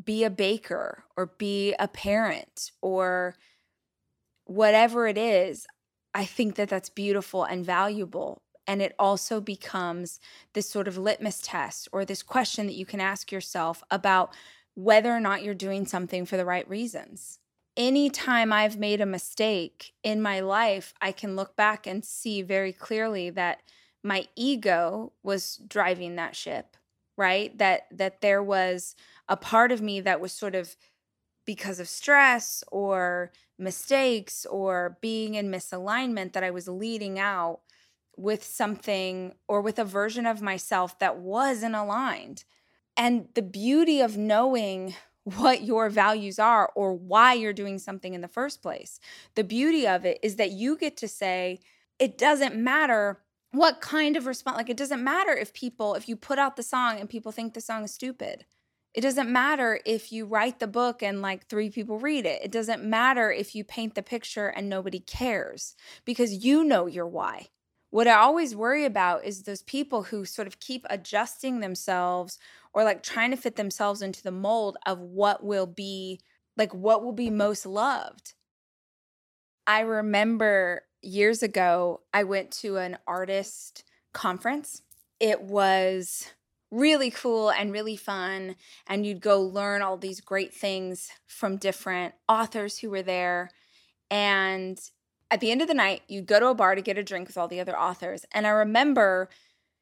be 0.03 0.23
a 0.23 0.29
baker 0.29 1.03
or 1.17 1.31
be 1.39 1.73
a 1.79 1.87
parent 1.87 2.73
or 2.79 3.37
whatever 4.43 5.07
it 5.07 5.17
is, 5.17 5.65
I 6.13 6.25
think 6.25 6.57
that 6.57 6.69
that's 6.69 6.89
beautiful 6.89 7.43
and 7.43 7.65
valuable. 7.65 8.43
And 8.67 8.83
it 8.83 8.93
also 8.99 9.41
becomes 9.41 10.19
this 10.53 10.69
sort 10.69 10.87
of 10.87 10.99
litmus 10.99 11.41
test 11.41 11.87
or 11.91 12.05
this 12.05 12.21
question 12.21 12.67
that 12.67 12.75
you 12.75 12.85
can 12.85 13.01
ask 13.01 13.31
yourself 13.31 13.81
about 13.89 14.31
whether 14.75 15.11
or 15.11 15.19
not 15.19 15.41
you're 15.41 15.55
doing 15.55 15.87
something 15.87 16.23
for 16.27 16.37
the 16.37 16.45
right 16.45 16.69
reasons. 16.69 17.39
Anytime 17.77 18.53
I've 18.53 18.77
made 18.77 19.01
a 19.01 19.05
mistake 19.05 19.93
in 20.03 20.21
my 20.21 20.39
life, 20.39 20.93
I 21.01 21.11
can 21.11 21.35
look 21.35 21.55
back 21.55 21.85
and 21.85 22.05
see 22.05 22.41
very 22.41 22.71
clearly 22.71 23.29
that 23.31 23.61
my 24.03 24.27
ego 24.35 25.11
was 25.23 25.57
driving 25.67 26.15
that 26.15 26.35
ship, 26.35 26.77
right? 27.17 27.57
That 27.57 27.87
that 27.91 28.21
there 28.21 28.41
was 28.41 28.95
a 29.27 29.35
part 29.35 29.71
of 29.71 29.81
me 29.81 29.99
that 30.01 30.21
was 30.21 30.31
sort 30.31 30.55
of 30.55 30.75
because 31.45 31.79
of 31.79 31.87
stress 31.87 32.63
or 32.71 33.31
mistakes 33.57 34.45
or 34.45 34.97
being 35.01 35.35
in 35.35 35.51
misalignment 35.51 36.33
that 36.33 36.43
I 36.43 36.51
was 36.51 36.67
leading 36.67 37.19
out 37.19 37.59
with 38.17 38.43
something 38.43 39.33
or 39.47 39.61
with 39.61 39.79
a 39.79 39.85
version 39.85 40.25
of 40.25 40.41
myself 40.41 40.97
that 40.99 41.17
wasn't 41.17 41.75
aligned. 41.75 42.45
And 42.97 43.27
the 43.33 43.41
beauty 43.41 44.01
of 44.01 44.17
knowing 44.17 44.95
what 45.25 45.63
your 45.63 45.89
values 45.89 46.39
are 46.39 46.71
or 46.75 46.93
why 46.93 47.33
you're 47.33 47.51
doing 47.51 47.79
something 47.79 48.13
in 48.13 48.21
the 48.21 48.27
first 48.27 48.61
place, 48.61 48.99
the 49.35 49.43
beauty 49.43 49.87
of 49.87 50.05
it 50.05 50.19
is 50.23 50.37
that 50.37 50.51
you 50.51 50.77
get 50.77 50.95
to 50.97 51.07
say, 51.07 51.59
it 51.99 52.17
doesn't 52.17 52.55
matter 52.55 53.21
what 53.51 53.81
kind 53.81 54.15
of 54.15 54.25
response, 54.25 54.57
like, 54.57 54.69
it 54.69 54.77
doesn't 54.77 55.03
matter 55.03 55.31
if 55.31 55.53
people, 55.53 55.95
if 55.95 56.07
you 56.07 56.15
put 56.15 56.39
out 56.39 56.55
the 56.55 56.63
song 56.63 56.99
and 56.99 57.09
people 57.09 57.31
think 57.31 57.53
the 57.53 57.61
song 57.61 57.83
is 57.83 57.93
stupid. 57.93 58.45
It 58.93 59.01
doesn't 59.01 59.29
matter 59.29 59.79
if 59.85 60.11
you 60.11 60.25
write 60.25 60.59
the 60.59 60.67
book 60.67 61.03
and 61.03 61.21
like 61.21 61.47
three 61.47 61.69
people 61.69 61.99
read 61.99 62.25
it. 62.25 62.41
It 62.43 62.51
doesn't 62.51 62.83
matter 62.83 63.29
if 63.29 63.53
you 63.53 63.65
paint 63.65 63.95
the 63.95 64.03
picture 64.03 64.47
and 64.47 64.69
nobody 64.69 64.99
cares 64.99 65.75
because 66.05 66.45
you 66.45 66.63
know 66.63 66.85
your 66.85 67.07
why. 67.07 67.47
What 67.89 68.07
I 68.07 68.15
always 68.15 68.55
worry 68.55 68.85
about 68.85 69.23
is 69.23 69.43
those 69.43 69.63
people 69.63 70.03
who 70.03 70.25
sort 70.25 70.47
of 70.47 70.59
keep 70.59 70.85
adjusting 70.89 71.59
themselves 71.59 72.37
or 72.75 72.83
like 72.83 73.01
trying 73.01 73.31
to 73.31 73.37
fit 73.37 73.55
themselves 73.55 74.01
into 74.01 74.21
the 74.21 74.31
mold 74.31 74.77
of 74.85 74.99
what 74.99 75.43
will 75.43 75.65
be 75.65 76.19
like 76.57 76.73
what 76.73 77.03
will 77.03 77.13
be 77.13 77.29
most 77.29 77.65
loved. 77.65 78.33
I 79.65 79.79
remember 79.79 80.83
years 81.01 81.41
ago, 81.41 82.01
I 82.13 82.23
went 82.23 82.51
to 82.51 82.77
an 82.77 82.97
artist 83.07 83.83
conference. 84.13 84.81
It 85.19 85.41
was 85.41 86.27
really 86.71 87.09
cool 87.09 87.49
and 87.49 87.71
really 87.71 87.95
fun. 87.95 88.55
And 88.87 89.05
you'd 89.05 89.21
go 89.21 89.41
learn 89.41 89.81
all 89.81 89.97
these 89.97 90.21
great 90.21 90.53
things 90.53 91.09
from 91.25 91.57
different 91.57 92.13
authors 92.27 92.79
who 92.79 92.89
were 92.89 93.01
there. 93.01 93.49
And 94.11 94.79
at 95.31 95.39
the 95.39 95.51
end 95.51 95.61
of 95.61 95.67
the 95.67 95.73
night, 95.73 96.03
you'd 96.07 96.27
go 96.27 96.39
to 96.39 96.47
a 96.47 96.55
bar 96.55 96.75
to 96.75 96.81
get 96.81 96.97
a 96.97 97.03
drink 97.03 97.27
with 97.27 97.37
all 97.37 97.47
the 97.47 97.59
other 97.59 97.77
authors. 97.77 98.25
And 98.33 98.45
I 98.45 98.51
remember 98.51 99.29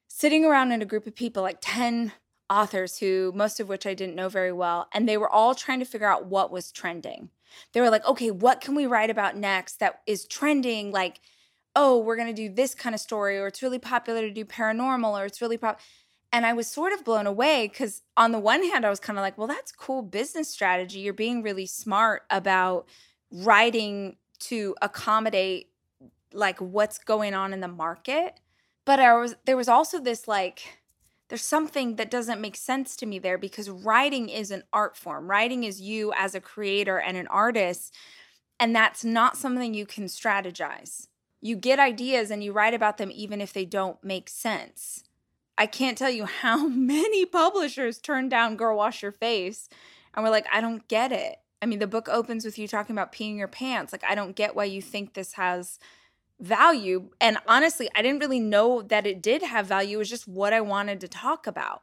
sitting 0.08 0.44
around 0.44 0.72
in 0.72 0.82
a 0.82 0.86
group 0.86 1.06
of 1.06 1.14
people, 1.14 1.42
like 1.42 1.58
10 1.60 2.12
authors 2.50 2.98
who 2.98 3.32
most 3.34 3.60
of 3.60 3.68
which 3.68 3.86
I 3.86 3.94
didn't 3.94 4.16
know 4.16 4.28
very 4.28 4.52
well, 4.52 4.88
and 4.92 5.08
they 5.08 5.16
were 5.16 5.30
all 5.30 5.54
trying 5.54 5.80
to 5.80 5.84
figure 5.84 6.10
out 6.10 6.26
what 6.26 6.50
was 6.50 6.72
trending. 6.72 7.30
They 7.72 7.80
were 7.80 7.90
like, 7.90 8.06
okay, 8.06 8.30
what 8.30 8.60
can 8.60 8.74
we 8.74 8.86
write 8.86 9.10
about 9.10 9.36
next 9.36 9.80
that 9.80 10.00
is 10.06 10.26
trending? 10.26 10.90
Like, 10.90 11.20
oh, 11.76 11.98
we're 11.98 12.16
going 12.16 12.34
to 12.34 12.48
do 12.48 12.52
this 12.52 12.74
kind 12.74 12.94
of 12.94 13.00
story, 13.00 13.38
or 13.38 13.46
it's 13.46 13.62
really 13.62 13.78
popular 13.78 14.22
to 14.22 14.30
do 14.30 14.44
paranormal, 14.44 15.20
or 15.20 15.24
it's 15.24 15.40
really 15.40 15.58
pop. 15.58 15.80
And 16.32 16.44
I 16.44 16.52
was 16.52 16.66
sort 16.66 16.92
of 16.92 17.04
blown 17.04 17.26
away 17.26 17.68
because, 17.68 18.02
on 18.16 18.32
the 18.32 18.40
one 18.40 18.64
hand, 18.64 18.84
I 18.84 18.90
was 18.90 19.00
kind 19.00 19.18
of 19.18 19.22
like, 19.22 19.38
well, 19.38 19.46
that's 19.46 19.70
cool 19.70 20.02
business 20.02 20.50
strategy. 20.50 20.98
You're 20.98 21.12
being 21.12 21.42
really 21.42 21.66
smart 21.66 22.22
about 22.30 22.88
writing 23.30 24.16
to 24.40 24.74
accommodate 24.82 25.70
like 26.32 26.60
what's 26.60 26.98
going 26.98 27.34
on 27.34 27.52
in 27.52 27.60
the 27.60 27.68
market. 27.68 28.40
But 28.84 29.00
I 29.00 29.14
was 29.14 29.36
there 29.46 29.56
was 29.56 29.68
also 29.68 30.00
this 30.00 30.28
like 30.28 30.80
there's 31.28 31.42
something 31.42 31.96
that 31.96 32.10
doesn't 32.10 32.40
make 32.40 32.56
sense 32.56 32.96
to 32.96 33.06
me 33.06 33.18
there 33.18 33.38
because 33.38 33.70
writing 33.70 34.28
is 34.28 34.50
an 34.50 34.64
art 34.72 34.96
form. 34.96 35.30
Writing 35.30 35.64
is 35.64 35.80
you 35.80 36.12
as 36.14 36.34
a 36.34 36.40
creator 36.40 36.98
and 36.98 37.16
an 37.16 37.26
artist, 37.28 37.94
and 38.60 38.74
that's 38.74 39.04
not 39.04 39.36
something 39.36 39.74
you 39.74 39.86
can 39.86 40.04
strategize. 40.04 41.06
You 41.40 41.56
get 41.56 41.78
ideas 41.78 42.30
and 42.30 42.42
you 42.42 42.52
write 42.52 42.74
about 42.74 42.98
them 42.98 43.10
even 43.12 43.40
if 43.40 43.52
they 43.52 43.64
don't 43.64 44.02
make 44.02 44.28
sense. 44.28 45.04
I 45.56 45.66
can't 45.66 45.98
tell 45.98 46.10
you 46.10 46.24
how 46.42 46.68
many 46.68 47.24
publishers 47.24 47.98
turned 47.98 48.30
down 48.30 48.56
Girl 48.56 48.76
Wash 48.76 49.02
Your 49.02 49.12
Face 49.12 49.68
and 50.14 50.24
we're 50.24 50.30
like, 50.30 50.46
I 50.52 50.60
don't 50.60 50.86
get 50.88 51.12
it. 51.12 51.36
I 51.60 51.66
mean, 51.66 51.78
the 51.78 51.86
book 51.86 52.08
opens 52.08 52.44
with 52.44 52.58
you 52.58 52.68
talking 52.68 52.94
about 52.94 53.12
peeing 53.12 53.38
your 53.38 53.48
pants. 53.48 53.92
Like, 53.92 54.04
I 54.04 54.14
don't 54.14 54.36
get 54.36 54.54
why 54.54 54.64
you 54.64 54.82
think 54.82 55.14
this 55.14 55.32
has 55.32 55.78
value. 56.44 57.10
And 57.20 57.38
honestly, 57.46 57.88
I 57.94 58.02
didn't 58.02 58.20
really 58.20 58.40
know 58.40 58.82
that 58.82 59.06
it 59.06 59.22
did 59.22 59.42
have 59.42 59.66
value. 59.66 59.96
It 59.96 59.98
was 59.98 60.10
just 60.10 60.28
what 60.28 60.52
I 60.52 60.60
wanted 60.60 61.00
to 61.00 61.08
talk 61.08 61.46
about. 61.46 61.82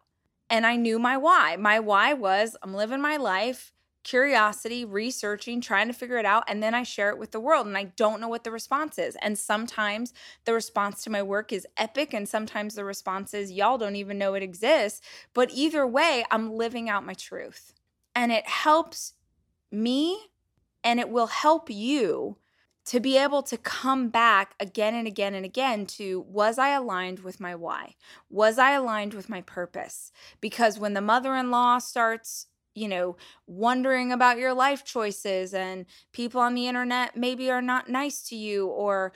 And 0.49 0.65
I 0.65 0.75
knew 0.75 0.99
my 0.99 1.17
why. 1.17 1.55
My 1.57 1.79
why 1.79 2.13
was 2.13 2.55
I'm 2.61 2.73
living 2.73 3.01
my 3.01 3.17
life 3.17 3.73
curiosity, 4.03 4.83
researching, 4.83 5.61
trying 5.61 5.87
to 5.87 5.93
figure 5.93 6.17
it 6.17 6.25
out, 6.25 6.43
and 6.47 6.61
then 6.61 6.73
I 6.73 6.83
share 6.83 7.09
it 7.09 7.17
with 7.17 7.31
the 7.31 7.39
world. 7.39 7.67
And 7.67 7.77
I 7.77 7.85
don't 7.85 8.19
know 8.19 8.27
what 8.27 8.43
the 8.43 8.51
response 8.51 8.97
is. 8.97 9.15
And 9.21 9.37
sometimes 9.37 10.13
the 10.45 10.53
response 10.53 11.03
to 11.03 11.09
my 11.09 11.21
work 11.21 11.53
is 11.53 11.67
epic, 11.77 12.13
and 12.13 12.27
sometimes 12.27 12.75
the 12.75 12.83
response 12.83 13.33
is, 13.33 13.51
y'all 13.51 13.77
don't 13.77 13.95
even 13.95 14.17
know 14.17 14.33
it 14.33 14.43
exists. 14.43 15.01
But 15.33 15.51
either 15.53 15.85
way, 15.85 16.25
I'm 16.31 16.53
living 16.53 16.89
out 16.89 17.05
my 17.05 17.13
truth. 17.13 17.73
And 18.15 18.31
it 18.31 18.47
helps 18.47 19.13
me 19.71 20.31
and 20.83 20.99
it 20.99 21.09
will 21.09 21.27
help 21.27 21.69
you 21.69 22.37
to 22.85 22.99
be 22.99 23.17
able 23.17 23.43
to 23.43 23.57
come 23.57 24.09
back 24.09 24.55
again 24.59 24.95
and 24.95 25.07
again 25.07 25.35
and 25.35 25.45
again 25.45 25.85
to 25.85 26.21
was 26.21 26.57
I 26.57 26.69
aligned 26.69 27.19
with 27.19 27.39
my 27.39 27.55
why? 27.55 27.95
Was 28.29 28.57
I 28.57 28.71
aligned 28.71 29.13
with 29.13 29.29
my 29.29 29.41
purpose? 29.41 30.11
Because 30.39 30.79
when 30.79 30.93
the 30.93 31.01
mother 31.01 31.35
in 31.35 31.51
law 31.51 31.77
starts 31.77 32.47
you 32.73 32.87
know, 32.87 33.17
wondering 33.47 34.11
about 34.11 34.37
your 34.37 34.53
life 34.53 34.85
choices 34.85 35.53
and 35.53 35.85
people 36.13 36.39
on 36.39 36.53
the 36.55 36.67
internet 36.67 37.17
maybe 37.17 37.51
are 37.51 37.61
not 37.61 37.89
nice 37.89 38.21
to 38.21 38.35
you 38.35 38.67
or 38.67 39.11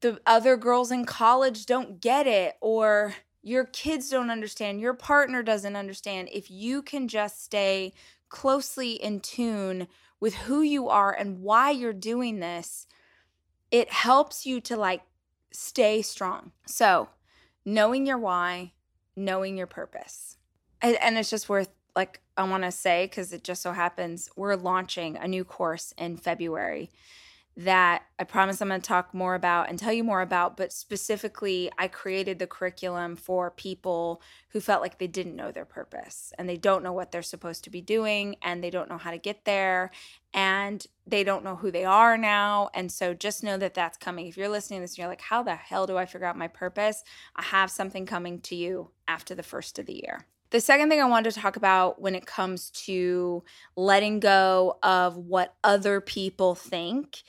the 0.00 0.20
other 0.26 0.56
girls 0.56 0.90
in 0.92 1.04
college 1.04 1.66
don't 1.66 2.00
get 2.00 2.26
it 2.26 2.54
or 2.60 3.14
your 3.42 3.64
kids 3.64 4.08
don't 4.08 4.30
understand, 4.30 4.80
your 4.80 4.94
partner 4.94 5.42
doesn't 5.42 5.76
understand. 5.76 6.28
If 6.32 6.50
you 6.50 6.82
can 6.82 7.08
just 7.08 7.44
stay 7.44 7.92
closely 8.28 8.92
in 8.92 9.20
tune 9.20 9.86
with 10.18 10.34
who 10.34 10.62
you 10.62 10.88
are 10.88 11.12
and 11.12 11.40
why 11.40 11.70
you're 11.70 11.92
doing 11.92 12.40
this, 12.40 12.86
it 13.74 13.90
helps 13.90 14.46
you 14.46 14.60
to 14.60 14.76
like 14.76 15.02
stay 15.50 16.00
strong. 16.00 16.52
So, 16.64 17.08
knowing 17.64 18.06
your 18.06 18.18
why, 18.18 18.72
knowing 19.16 19.56
your 19.56 19.66
purpose. 19.66 20.36
And, 20.80 20.96
and 21.02 21.18
it's 21.18 21.28
just 21.28 21.48
worth 21.48 21.70
like 21.96 22.20
I 22.36 22.44
want 22.44 22.62
to 22.62 22.70
say 22.70 23.08
cuz 23.08 23.32
it 23.32 23.42
just 23.42 23.62
so 23.62 23.72
happens 23.72 24.28
we're 24.36 24.54
launching 24.54 25.16
a 25.16 25.26
new 25.26 25.44
course 25.44 25.92
in 25.98 26.16
February 26.16 26.92
that 27.56 28.02
I 28.18 28.24
promise 28.24 28.60
I'm 28.60 28.68
going 28.68 28.80
to 28.80 28.86
talk 28.86 29.14
more 29.14 29.34
about 29.34 29.68
and 29.68 29.78
tell 29.78 29.92
you 29.92 30.02
more 30.02 30.22
about. 30.22 30.56
But 30.56 30.72
specifically, 30.72 31.70
I 31.78 31.86
created 31.86 32.38
the 32.38 32.48
curriculum 32.48 33.14
for 33.14 33.50
people 33.50 34.20
who 34.48 34.60
felt 34.60 34.82
like 34.82 34.98
they 34.98 35.06
didn't 35.06 35.36
know 35.36 35.52
their 35.52 35.64
purpose 35.64 36.32
and 36.36 36.48
they 36.48 36.56
don't 36.56 36.82
know 36.82 36.92
what 36.92 37.12
they're 37.12 37.22
supposed 37.22 37.62
to 37.64 37.70
be 37.70 37.80
doing 37.80 38.36
and 38.42 38.62
they 38.62 38.70
don't 38.70 38.88
know 38.88 38.98
how 38.98 39.12
to 39.12 39.18
get 39.18 39.44
there 39.44 39.92
and 40.32 40.86
they 41.06 41.22
don't 41.22 41.44
know 41.44 41.54
who 41.56 41.70
they 41.70 41.84
are 41.84 42.18
now. 42.18 42.70
And 42.74 42.90
so 42.90 43.14
just 43.14 43.44
know 43.44 43.56
that 43.58 43.74
that's 43.74 43.98
coming. 43.98 44.26
If 44.26 44.36
you're 44.36 44.48
listening 44.48 44.80
to 44.80 44.82
this 44.82 44.92
and 44.92 44.98
you're 44.98 45.08
like, 45.08 45.20
how 45.20 45.44
the 45.44 45.54
hell 45.54 45.86
do 45.86 45.96
I 45.96 46.06
figure 46.06 46.26
out 46.26 46.36
my 46.36 46.48
purpose? 46.48 47.04
I 47.36 47.42
have 47.42 47.70
something 47.70 48.04
coming 48.04 48.40
to 48.42 48.56
you 48.56 48.90
after 49.06 49.34
the 49.34 49.44
first 49.44 49.78
of 49.78 49.86
the 49.86 49.94
year. 49.94 50.26
The 50.54 50.60
second 50.60 50.88
thing 50.88 51.00
I 51.00 51.06
wanted 51.06 51.34
to 51.34 51.40
talk 51.40 51.56
about 51.56 52.00
when 52.00 52.14
it 52.14 52.26
comes 52.26 52.70
to 52.86 53.42
letting 53.74 54.20
go 54.20 54.78
of 54.84 55.16
what 55.16 55.56
other 55.64 56.00
people 56.00 56.54
think 56.54 57.24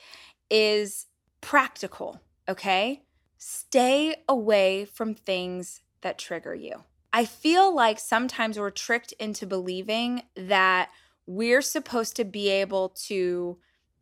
is 0.48 1.06
practical, 1.40 2.20
okay? 2.48 3.02
Stay 3.36 4.14
away 4.28 4.84
from 4.84 5.16
things 5.16 5.80
that 6.02 6.18
trigger 6.18 6.54
you. 6.54 6.84
I 7.12 7.24
feel 7.24 7.74
like 7.74 7.98
sometimes 7.98 8.60
we're 8.60 8.70
tricked 8.70 9.10
into 9.14 9.44
believing 9.44 10.22
that 10.36 10.90
we're 11.26 11.62
supposed 11.62 12.14
to 12.14 12.24
be 12.24 12.48
able 12.48 12.90
to, 13.06 13.58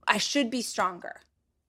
I 0.07 0.19
should 0.19 0.51
be 0.51 0.61
stronger. 0.61 1.23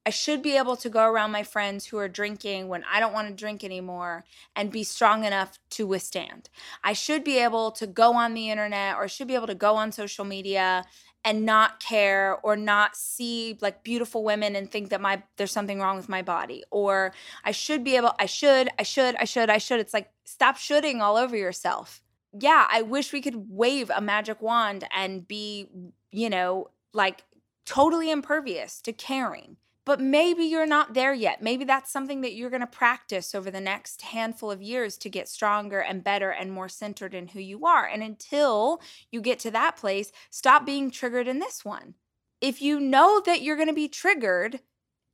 I 0.06 0.10
should 0.10 0.40
be 0.40 0.56
able 0.56 0.76
to 0.76 0.88
go 0.88 1.04
around 1.04 1.32
my 1.32 1.42
friends 1.42 1.86
who 1.86 1.98
are 1.98 2.06
drinking 2.06 2.68
when 2.68 2.84
I 2.84 3.00
don't 3.00 3.12
want 3.12 3.26
to 3.26 3.34
drink 3.34 3.64
anymore 3.64 4.24
and 4.54 4.70
be 4.70 4.84
strong 4.84 5.24
enough 5.24 5.58
to 5.70 5.84
withstand. 5.84 6.48
I 6.84 6.92
should 6.92 7.24
be 7.24 7.38
able 7.38 7.72
to 7.72 7.88
go 7.88 8.14
on 8.14 8.32
the 8.32 8.48
internet 8.48 8.94
or 8.94 9.08
should 9.08 9.26
be 9.26 9.34
able 9.34 9.48
to 9.48 9.54
go 9.56 9.74
on 9.74 9.90
social 9.90 10.24
media 10.24 10.84
and 11.24 11.44
not 11.44 11.80
care 11.80 12.38
or 12.44 12.54
not 12.54 12.94
see 12.94 13.58
like 13.60 13.82
beautiful 13.82 14.22
women 14.22 14.54
and 14.54 14.70
think 14.70 14.90
that 14.90 15.00
my 15.00 15.24
there's 15.38 15.50
something 15.50 15.80
wrong 15.80 15.96
with 15.96 16.08
my 16.08 16.22
body 16.22 16.62
or 16.70 17.12
I 17.44 17.50
should 17.50 17.82
be 17.82 17.96
able 17.96 18.12
I 18.20 18.26
should 18.26 18.68
I 18.78 18.84
should 18.84 19.16
I 19.16 19.24
should 19.24 19.50
I 19.50 19.58
should 19.58 19.80
it's 19.80 19.92
like 19.92 20.12
stop 20.24 20.56
shooting 20.56 21.02
all 21.02 21.16
over 21.16 21.36
yourself. 21.36 22.00
Yeah, 22.38 22.68
I 22.70 22.82
wish 22.82 23.12
we 23.12 23.22
could 23.22 23.50
wave 23.50 23.90
a 23.92 24.00
magic 24.00 24.40
wand 24.40 24.86
and 24.94 25.26
be, 25.26 25.68
you 26.12 26.30
know, 26.30 26.70
like 26.92 27.24
totally 27.64 28.12
impervious 28.12 28.80
to 28.82 28.92
caring 28.92 29.56
but 29.86 30.00
maybe 30.00 30.44
you're 30.44 30.66
not 30.66 30.94
there 30.94 31.14
yet. 31.14 31.40
Maybe 31.40 31.64
that's 31.64 31.92
something 31.92 32.20
that 32.22 32.34
you're 32.34 32.50
going 32.50 32.60
to 32.60 32.66
practice 32.66 33.36
over 33.36 33.52
the 33.52 33.60
next 33.60 34.02
handful 34.02 34.50
of 34.50 34.60
years 34.60 34.98
to 34.98 35.08
get 35.08 35.28
stronger 35.28 35.78
and 35.78 36.02
better 36.02 36.30
and 36.30 36.50
more 36.50 36.68
centered 36.68 37.14
in 37.14 37.28
who 37.28 37.40
you 37.40 37.64
are. 37.64 37.86
And 37.86 38.02
until 38.02 38.82
you 39.12 39.20
get 39.20 39.38
to 39.40 39.50
that 39.52 39.76
place, 39.76 40.10
stop 40.28 40.66
being 40.66 40.90
triggered 40.90 41.28
in 41.28 41.38
this 41.38 41.64
one. 41.64 41.94
If 42.40 42.60
you 42.60 42.80
know 42.80 43.22
that 43.24 43.42
you're 43.42 43.56
going 43.56 43.68
to 43.68 43.74
be 43.74 43.88
triggered 43.88 44.58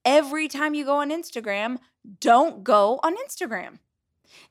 every 0.06 0.48
time 0.48 0.74
you 0.74 0.86
go 0.86 0.96
on 0.96 1.10
Instagram, 1.10 1.78
don't 2.18 2.64
go 2.64 2.98
on 3.02 3.14
Instagram. 3.16 3.78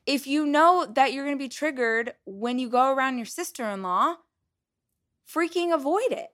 If 0.06 0.28
you 0.28 0.46
know 0.46 0.86
that 0.86 1.12
you're 1.12 1.24
going 1.24 1.36
to 1.36 1.44
be 1.44 1.48
triggered 1.48 2.14
when 2.24 2.60
you 2.60 2.70
go 2.70 2.92
around 2.92 3.16
your 3.16 3.26
sister 3.26 3.68
in 3.68 3.82
law, 3.82 4.14
freaking 5.28 5.74
avoid 5.74 6.12
it. 6.12 6.28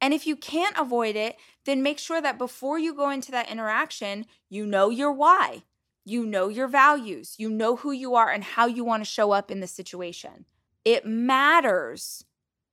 And 0.00 0.12
if 0.12 0.26
you 0.26 0.36
can't 0.36 0.76
avoid 0.78 1.16
it, 1.16 1.36
then 1.64 1.82
make 1.82 1.98
sure 1.98 2.20
that 2.20 2.38
before 2.38 2.78
you 2.78 2.94
go 2.94 3.10
into 3.10 3.30
that 3.32 3.50
interaction, 3.50 4.26
you 4.48 4.66
know 4.66 4.90
your 4.90 5.12
why, 5.12 5.62
you 6.04 6.26
know 6.26 6.48
your 6.48 6.68
values, 6.68 7.34
you 7.38 7.48
know 7.48 7.76
who 7.76 7.92
you 7.92 8.14
are 8.14 8.30
and 8.30 8.44
how 8.44 8.66
you 8.66 8.84
want 8.84 9.02
to 9.02 9.10
show 9.10 9.32
up 9.32 9.50
in 9.50 9.60
the 9.60 9.66
situation. 9.66 10.44
It 10.84 11.06
matters 11.06 12.24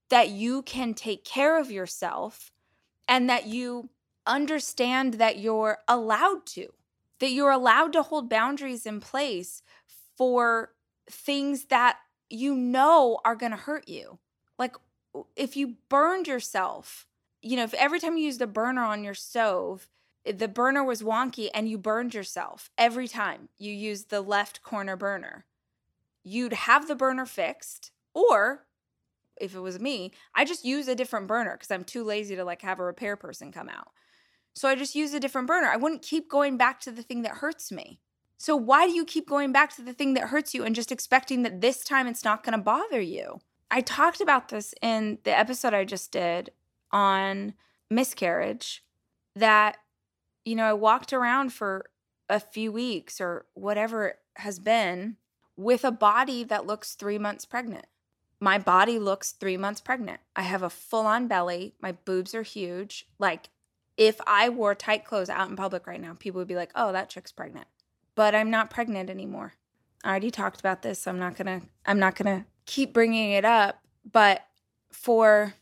that 0.09 0.29
you 0.29 0.61
can 0.61 0.93
take 0.93 1.23
care 1.23 1.59
of 1.59 1.71
yourself 1.71 2.51
and 3.07 3.29
that 3.29 3.47
you 3.47 3.89
understand 4.27 5.15
that 5.15 5.39
you're 5.39 5.79
allowed 5.87 6.45
to, 6.45 6.67
that 7.19 7.31
you're 7.31 7.51
allowed 7.51 7.93
to 7.93 8.03
hold 8.03 8.29
boundaries 8.29 8.85
in 8.85 8.99
place 8.99 9.63
for 10.17 10.73
things 11.09 11.65
that 11.65 11.97
you 12.29 12.55
know 12.55 13.19
are 13.25 13.35
going 13.35 13.51
to 13.51 13.57
hurt 13.57 13.87
you. 13.87 14.19
Like 14.59 14.75
if 15.35 15.57
you 15.57 15.75
burned 15.89 16.27
yourself 16.27 17.07
you 17.43 17.57
know, 17.57 17.63
if 17.63 17.73
every 17.73 17.99
time 17.99 18.17
you 18.17 18.25
used 18.25 18.41
a 18.41 18.47
burner 18.47 18.83
on 18.83 19.03
your 19.03 19.13
stove, 19.13 19.89
the 20.25 20.47
burner 20.47 20.83
was 20.83 21.03
wonky 21.03 21.49
and 21.53 21.69
you 21.69 21.77
burned 21.77 22.13
yourself 22.13 22.71
every 22.77 23.07
time 23.07 23.49
you 23.57 23.73
used 23.73 24.09
the 24.09 24.21
left 24.21 24.63
corner 24.63 24.95
burner, 24.95 25.45
you'd 26.23 26.53
have 26.53 26.87
the 26.87 26.95
burner 26.95 27.25
fixed. 27.25 27.91
Or 28.13 28.65
if 29.39 29.53
it 29.53 29.59
was 29.59 29.79
me, 29.79 30.13
I 30.33 30.45
just 30.45 30.63
use 30.63 30.87
a 30.87 30.95
different 30.95 31.27
burner 31.27 31.53
because 31.53 31.71
I'm 31.71 31.83
too 31.83 32.03
lazy 32.03 32.35
to 32.37 32.45
like 32.45 32.61
have 32.61 32.79
a 32.79 32.83
repair 32.83 33.17
person 33.17 33.51
come 33.51 33.67
out. 33.67 33.89
So 34.55 34.69
I 34.69 34.75
just 34.75 34.95
use 34.95 35.13
a 35.13 35.19
different 35.19 35.47
burner. 35.47 35.67
I 35.67 35.77
wouldn't 35.77 36.03
keep 36.03 36.29
going 36.29 36.57
back 36.57 36.79
to 36.81 36.91
the 36.91 37.03
thing 37.03 37.23
that 37.23 37.37
hurts 37.37 37.71
me. 37.71 37.99
So 38.37 38.55
why 38.55 38.87
do 38.87 38.93
you 38.93 39.03
keep 39.03 39.27
going 39.27 39.51
back 39.51 39.75
to 39.75 39.81
the 39.81 39.93
thing 39.93 40.13
that 40.13 40.29
hurts 40.29 40.53
you 40.53 40.63
and 40.63 40.75
just 40.75 40.91
expecting 40.91 41.43
that 41.43 41.61
this 41.61 41.83
time 41.83 42.07
it's 42.07 42.23
not 42.23 42.43
going 42.43 42.57
to 42.57 42.63
bother 42.63 43.01
you? 43.01 43.39
I 43.71 43.81
talked 43.81 44.21
about 44.21 44.49
this 44.49 44.73
in 44.81 45.17
the 45.23 45.37
episode 45.37 45.73
I 45.73 45.83
just 45.83 46.11
did 46.11 46.51
on 46.93 47.55
miscarriage 47.89 48.83
that, 49.35 49.77
you 50.45 50.55
know, 50.55 50.65
I 50.65 50.73
walked 50.73 51.11
around 51.11 51.51
for 51.51 51.87
a 52.29 52.39
few 52.39 52.71
weeks 52.71 53.19
or 53.19 53.45
whatever 53.53 54.07
it 54.07 54.19
has 54.37 54.59
been 54.59 55.17
with 55.57 55.83
a 55.83 55.91
body 55.91 56.43
that 56.43 56.65
looks 56.65 56.95
three 56.95 57.17
months 57.17 57.45
pregnant. 57.45 57.85
My 58.39 58.57
body 58.57 58.99
looks 58.99 59.31
three 59.31 59.57
months 59.57 59.81
pregnant. 59.81 60.19
I 60.35 60.41
have 60.43 60.63
a 60.63 60.69
full 60.69 61.05
on 61.05 61.27
belly. 61.27 61.75
My 61.81 61.93
boobs 61.93 62.35
are 62.35 62.43
huge. 62.43 63.07
Like, 63.19 63.49
if 63.95 64.19
I 64.25 64.49
wore 64.49 64.75
tight 64.75 65.05
clothes 65.05 65.29
out 65.29 65.49
in 65.49 65.55
public 65.55 65.87
right 65.87 66.01
now, 66.01 66.15
people 66.17 66.39
would 66.39 66.47
be 66.47 66.55
like, 66.55 66.71
oh, 66.75 66.91
that 66.91 67.09
chick's 67.09 67.31
pregnant. 67.31 67.67
But 68.15 68.35
I'm 68.35 68.49
not 68.49 68.69
pregnant 68.69 69.09
anymore. 69.09 69.53
I 70.03 70.09
already 70.09 70.31
talked 70.31 70.59
about 70.59 70.81
this, 70.81 70.99
so 70.99 71.11
I'm 71.11 71.19
not 71.19 71.37
gonna, 71.37 71.61
I'm 71.85 71.99
not 71.99 72.15
gonna 72.15 72.45
keep 72.65 72.93
bringing 72.93 73.31
it 73.31 73.45
up. 73.45 73.81
But 74.11 74.45
for 74.91 75.53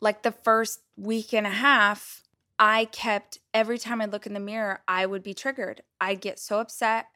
like 0.00 0.22
the 0.22 0.32
first 0.32 0.80
week 0.96 1.32
and 1.32 1.46
a 1.46 1.50
half, 1.50 2.22
I 2.58 2.86
kept 2.86 3.38
every 3.54 3.78
time 3.78 4.00
I 4.00 4.06
look 4.06 4.26
in 4.26 4.34
the 4.34 4.40
mirror, 4.40 4.80
I 4.88 5.06
would 5.06 5.22
be 5.22 5.34
triggered. 5.34 5.82
I'd 6.00 6.20
get 6.20 6.38
so 6.38 6.60
upset. 6.60 7.06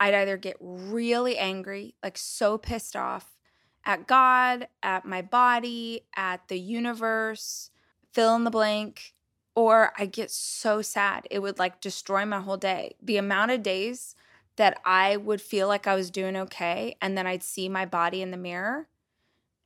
I'd 0.00 0.14
either 0.14 0.36
get 0.36 0.56
really 0.60 1.36
angry, 1.36 1.94
like 2.02 2.16
so 2.16 2.56
pissed 2.56 2.96
off 2.96 3.36
at 3.84 4.06
God, 4.06 4.68
at 4.82 5.04
my 5.04 5.22
body, 5.22 6.04
at 6.14 6.46
the 6.48 6.58
universe, 6.58 7.70
fill 8.12 8.36
in 8.36 8.44
the 8.44 8.50
blank, 8.50 9.14
or 9.54 9.92
I 9.98 10.06
get 10.06 10.30
so 10.30 10.82
sad. 10.82 11.26
It 11.30 11.40
would 11.40 11.58
like 11.58 11.80
destroy 11.80 12.24
my 12.24 12.40
whole 12.40 12.56
day. 12.56 12.94
The 13.02 13.16
amount 13.16 13.50
of 13.50 13.62
days 13.62 14.14
that 14.56 14.78
I 14.84 15.16
would 15.16 15.40
feel 15.40 15.68
like 15.68 15.86
I 15.86 15.94
was 15.94 16.10
doing 16.10 16.36
okay 16.36 16.96
and 17.00 17.16
then 17.16 17.26
I'd 17.26 17.42
see 17.42 17.68
my 17.68 17.86
body 17.86 18.22
in 18.22 18.30
the 18.30 18.36
mirror 18.36 18.88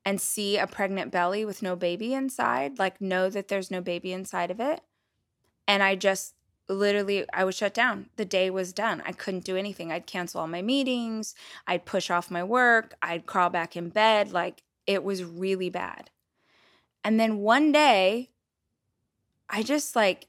and 0.04 0.20
see 0.20 0.58
a 0.58 0.66
pregnant 0.66 1.12
belly 1.12 1.44
with 1.44 1.62
no 1.62 1.76
baby 1.76 2.14
inside, 2.14 2.78
like 2.78 3.00
know 3.00 3.30
that 3.30 3.48
there's 3.48 3.70
no 3.70 3.80
baby 3.80 4.12
inside 4.12 4.50
of 4.50 4.60
it. 4.60 4.80
And 5.68 5.82
I 5.82 5.94
just 5.94 6.34
literally 6.68 7.26
I 7.32 7.44
was 7.44 7.56
shut 7.56 7.74
down. 7.74 8.08
The 8.16 8.24
day 8.24 8.50
was 8.50 8.72
done. 8.72 9.02
I 9.06 9.12
couldn't 9.12 9.44
do 9.44 9.56
anything. 9.56 9.92
I'd 9.92 10.06
cancel 10.06 10.40
all 10.40 10.48
my 10.48 10.62
meetings, 10.62 11.34
I'd 11.66 11.84
push 11.84 12.10
off 12.10 12.30
my 12.30 12.42
work, 12.44 12.94
I'd 13.02 13.26
crawl 13.26 13.50
back 13.50 13.76
in 13.76 13.90
bed, 13.90 14.32
like 14.32 14.62
it 14.86 15.04
was 15.04 15.24
really 15.24 15.70
bad. 15.70 16.10
And 17.04 17.18
then 17.18 17.38
one 17.38 17.72
day 17.72 18.30
I 19.48 19.62
just 19.62 19.94
like 19.94 20.28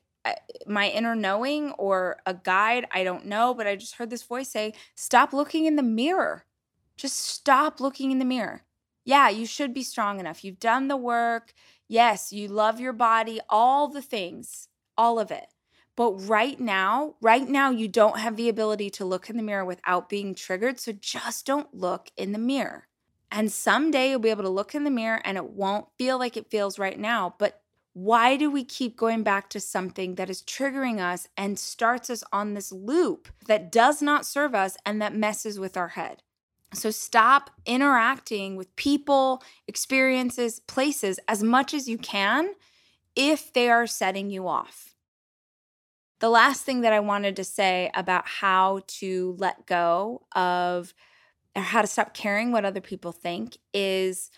my 0.68 0.90
inner 0.90 1.16
knowing 1.16 1.72
or 1.74 2.18
a 2.26 2.34
guide, 2.34 2.88
I 2.92 3.04
don't 3.04 3.26
know, 3.26 3.54
but 3.54 3.68
I 3.68 3.76
just 3.76 3.96
heard 3.96 4.10
this 4.10 4.24
voice 4.24 4.50
say, 4.50 4.74
"Stop 4.96 5.34
looking 5.34 5.66
in 5.66 5.76
the 5.76 5.84
mirror. 5.84 6.46
Just 6.96 7.18
stop 7.18 7.80
looking 7.80 8.12
in 8.12 8.20
the 8.20 8.26
mirror." 8.26 8.64
Yeah, 9.06 9.30
you 9.30 9.46
should 9.46 9.74
be 9.74 9.84
strong 9.84 10.20
enough. 10.20 10.44
You've 10.44 10.60
done 10.60 10.88
the 10.88 10.98
work. 10.98 11.54
Yes, 11.88 12.32
you 12.34 12.48
love 12.48 12.80
your 12.80 12.94
body, 12.94 13.40
all 13.50 13.88
the 13.88 14.02
things, 14.02 14.68
all 14.98 15.20
of 15.20 15.32
it. 15.32 15.48
But 15.96 16.14
right 16.28 16.60
now, 16.60 17.16
right 17.22 17.48
now, 17.48 17.70
you 17.70 17.88
don't 17.88 18.20
have 18.20 18.36
the 18.36 18.50
ability 18.50 18.90
to 18.92 19.06
look 19.06 19.30
in 19.30 19.38
the 19.38 19.44
mirror 19.44 19.66
without 19.66 20.10
being 20.10 20.34
triggered. 20.34 20.80
So 20.80 20.92
just 20.94 21.46
don't 21.46 21.74
look 21.74 22.10
in 22.18 22.32
the 22.32 22.40
mirror. 22.40 22.88
And 23.32 23.52
someday 23.52 24.10
you'll 24.12 24.20
be 24.20 24.30
able 24.30 24.44
to 24.44 24.50
look 24.50 24.76
in 24.76 24.84
the 24.84 24.92
mirror 24.92 25.22
and 25.26 25.38
it 25.38 25.50
won't 25.52 25.88
feel 25.98 26.18
like 26.20 26.38
it 26.38 26.50
feels 26.52 26.80
right 26.80 26.98
now. 27.00 27.36
But 27.38 27.62
Why 27.94 28.38
do 28.38 28.50
we 28.50 28.64
keep 28.64 28.96
going 28.98 29.24
back 29.24 29.50
to 29.50 29.60
something 29.60 30.16
that 30.16 30.30
is 30.30 30.42
triggering 30.42 31.00
us 31.00 31.28
and 31.38 31.60
starts 31.60 32.10
us 32.10 32.24
on 32.32 32.54
this 32.54 32.72
loop 32.72 33.28
that 33.48 33.72
does 33.72 34.02
not 34.02 34.26
serve 34.26 34.56
us 34.56 34.78
and 34.86 35.02
that 35.02 35.16
messes 35.16 35.60
with 35.60 35.78
our 35.78 35.90
head? 35.90 36.24
So 36.74 36.92
stop 36.92 37.52
interacting 37.66 38.56
with 38.56 38.76
people, 38.76 39.44
experiences, 39.68 40.60
places 40.60 41.20
as 41.28 41.44
much 41.44 41.74
as 41.74 41.88
you 41.88 41.98
can 41.98 42.54
if 43.16 43.54
they 43.54 43.70
are 43.70 43.88
setting 43.88 44.30
you 44.30 44.48
off. 44.48 44.96
The 46.20 46.30
last 46.30 46.64
thing 46.64 46.82
that 46.82 46.94
I 46.94 47.00
wanted 47.00 47.36
to 47.36 47.44
say 47.44 47.92
about 47.94 48.26
how 48.26 48.82
to 48.88 49.36
let 49.38 49.66
go 49.66 50.26
of 50.34 50.94
or 51.56 51.62
how 51.62 51.82
to 51.82 51.88
stop 51.88 52.14
caring 52.14 52.52
what 52.52 52.66
other 52.66 52.82
people 52.82 53.12
think 53.12 53.58
is 53.74 54.32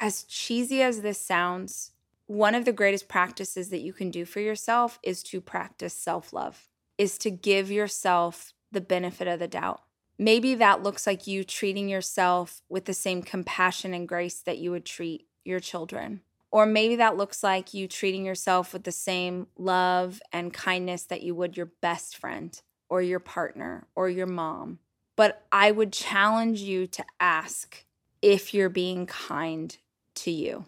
as 0.00 0.24
cheesy 0.24 0.82
as 0.82 1.02
this 1.02 1.20
sounds, 1.20 1.92
one 2.26 2.54
of 2.54 2.64
the 2.64 2.72
greatest 2.72 3.08
practices 3.08 3.68
that 3.70 3.80
you 3.80 3.92
can 3.92 4.10
do 4.10 4.24
for 4.24 4.40
yourself 4.40 4.98
is 5.02 5.22
to 5.24 5.40
practice 5.40 5.94
self 5.94 6.32
love, 6.32 6.68
is 6.96 7.18
to 7.18 7.30
give 7.30 7.70
yourself 7.70 8.54
the 8.72 8.80
benefit 8.80 9.28
of 9.28 9.38
the 9.38 9.48
doubt. 9.48 9.82
Maybe 10.20 10.54
that 10.56 10.82
looks 10.82 11.06
like 11.06 11.26
you 11.26 11.44
treating 11.44 11.88
yourself 11.88 12.60
with 12.68 12.84
the 12.84 12.92
same 12.92 13.22
compassion 13.22 13.94
and 13.94 14.06
grace 14.06 14.42
that 14.42 14.58
you 14.58 14.70
would 14.70 14.84
treat 14.84 15.26
your 15.46 15.60
children. 15.60 16.20
Or 16.50 16.66
maybe 16.66 16.96
that 16.96 17.16
looks 17.16 17.42
like 17.42 17.72
you 17.72 17.88
treating 17.88 18.26
yourself 18.26 18.74
with 18.74 18.84
the 18.84 18.92
same 18.92 19.46
love 19.56 20.20
and 20.30 20.52
kindness 20.52 21.04
that 21.04 21.22
you 21.22 21.34
would 21.36 21.56
your 21.56 21.72
best 21.80 22.18
friend 22.18 22.60
or 22.90 23.00
your 23.00 23.18
partner 23.18 23.86
or 23.94 24.10
your 24.10 24.26
mom. 24.26 24.80
But 25.16 25.46
I 25.50 25.70
would 25.70 25.90
challenge 25.90 26.60
you 26.60 26.86
to 26.88 27.04
ask 27.18 27.86
if 28.20 28.52
you're 28.52 28.68
being 28.68 29.06
kind 29.06 29.74
to 30.16 30.30
you 30.30 30.66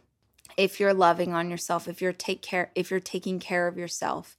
if 0.57 0.79
you're 0.79 0.95
loving 0.95 1.33
on 1.33 1.51
yourself 1.51 1.89
if 1.89 2.03
you're 2.03 2.13
take 2.13 2.43
care 2.43 2.71
if 2.75 2.91
you're 2.91 3.01
taking 3.01 3.39
care 3.39 3.67
of 3.67 3.79
yourself 3.79 4.37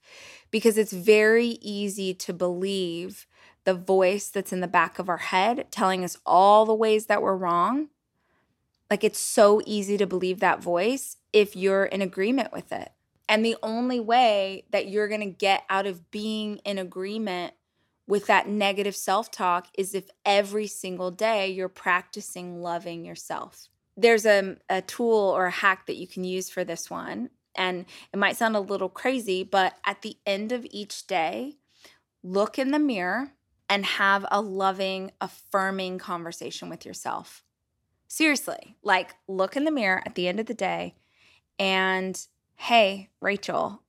because 0.51 0.77
it's 0.77 0.93
very 0.93 1.57
easy 1.61 2.13
to 2.13 2.31
believe 2.31 3.25
the 3.65 3.73
voice 3.73 4.29
that's 4.29 4.53
in 4.53 4.61
the 4.61 4.67
back 4.67 4.99
of 4.99 5.09
our 5.09 5.17
head 5.17 5.67
telling 5.71 6.03
us 6.03 6.17
all 6.25 6.65
the 6.65 6.73
ways 6.73 7.05
that 7.07 7.21
we're 7.21 7.35
wrong 7.35 7.89
like 8.89 9.03
it's 9.03 9.19
so 9.19 9.61
easy 9.65 9.97
to 9.97 10.05
believe 10.05 10.39
that 10.39 10.61
voice 10.61 11.17
if 11.31 11.55
you're 11.55 11.85
in 11.85 12.01
agreement 12.01 12.51
with 12.51 12.71
it 12.71 12.91
and 13.27 13.45
the 13.45 13.57
only 13.63 13.99
way 13.99 14.65
that 14.71 14.87
you're 14.87 15.07
going 15.07 15.21
to 15.21 15.25
get 15.25 15.63
out 15.69 15.85
of 15.85 16.11
being 16.11 16.57
in 16.57 16.77
agreement 16.77 17.53
with 18.05 18.27
that 18.27 18.47
negative 18.47 18.95
self-talk 18.95 19.67
is 19.77 19.95
if 19.95 20.09
every 20.25 20.67
single 20.67 21.09
day 21.09 21.49
you're 21.49 21.69
practicing 21.69 22.61
loving 22.61 23.05
yourself 23.05 23.69
there's 23.95 24.25
a, 24.25 24.57
a 24.69 24.81
tool 24.81 25.29
or 25.29 25.47
a 25.47 25.51
hack 25.51 25.85
that 25.85 25.97
you 25.97 26.07
can 26.07 26.23
use 26.23 26.49
for 26.49 26.63
this 26.63 26.89
one. 26.89 27.29
And 27.55 27.85
it 28.11 28.17
might 28.17 28.37
sound 28.37 28.55
a 28.55 28.61
little 28.61 28.89
crazy, 28.89 29.43
but 29.43 29.77
at 29.85 30.01
the 30.01 30.17
end 30.25 30.51
of 30.51 30.65
each 30.71 31.05
day, 31.05 31.57
look 32.23 32.57
in 32.57 32.71
the 32.71 32.79
mirror 32.79 33.33
and 33.73 33.87
have 33.87 34.23
a 34.29 34.39
loving, 34.39 35.09
affirming 35.19 35.97
conversation 35.97 36.69
with 36.69 36.85
yourself. 36.85 37.43
Seriously, 38.07 38.77
like 38.83 39.15
look 39.27 39.57
in 39.57 39.63
the 39.63 39.71
mirror 39.71 40.03
at 40.05 40.13
the 40.13 40.27
end 40.27 40.39
of 40.39 40.45
the 40.45 40.53
day 40.53 40.93
and, 41.57 42.27
hey, 42.55 43.09
Rachel, 43.19 43.81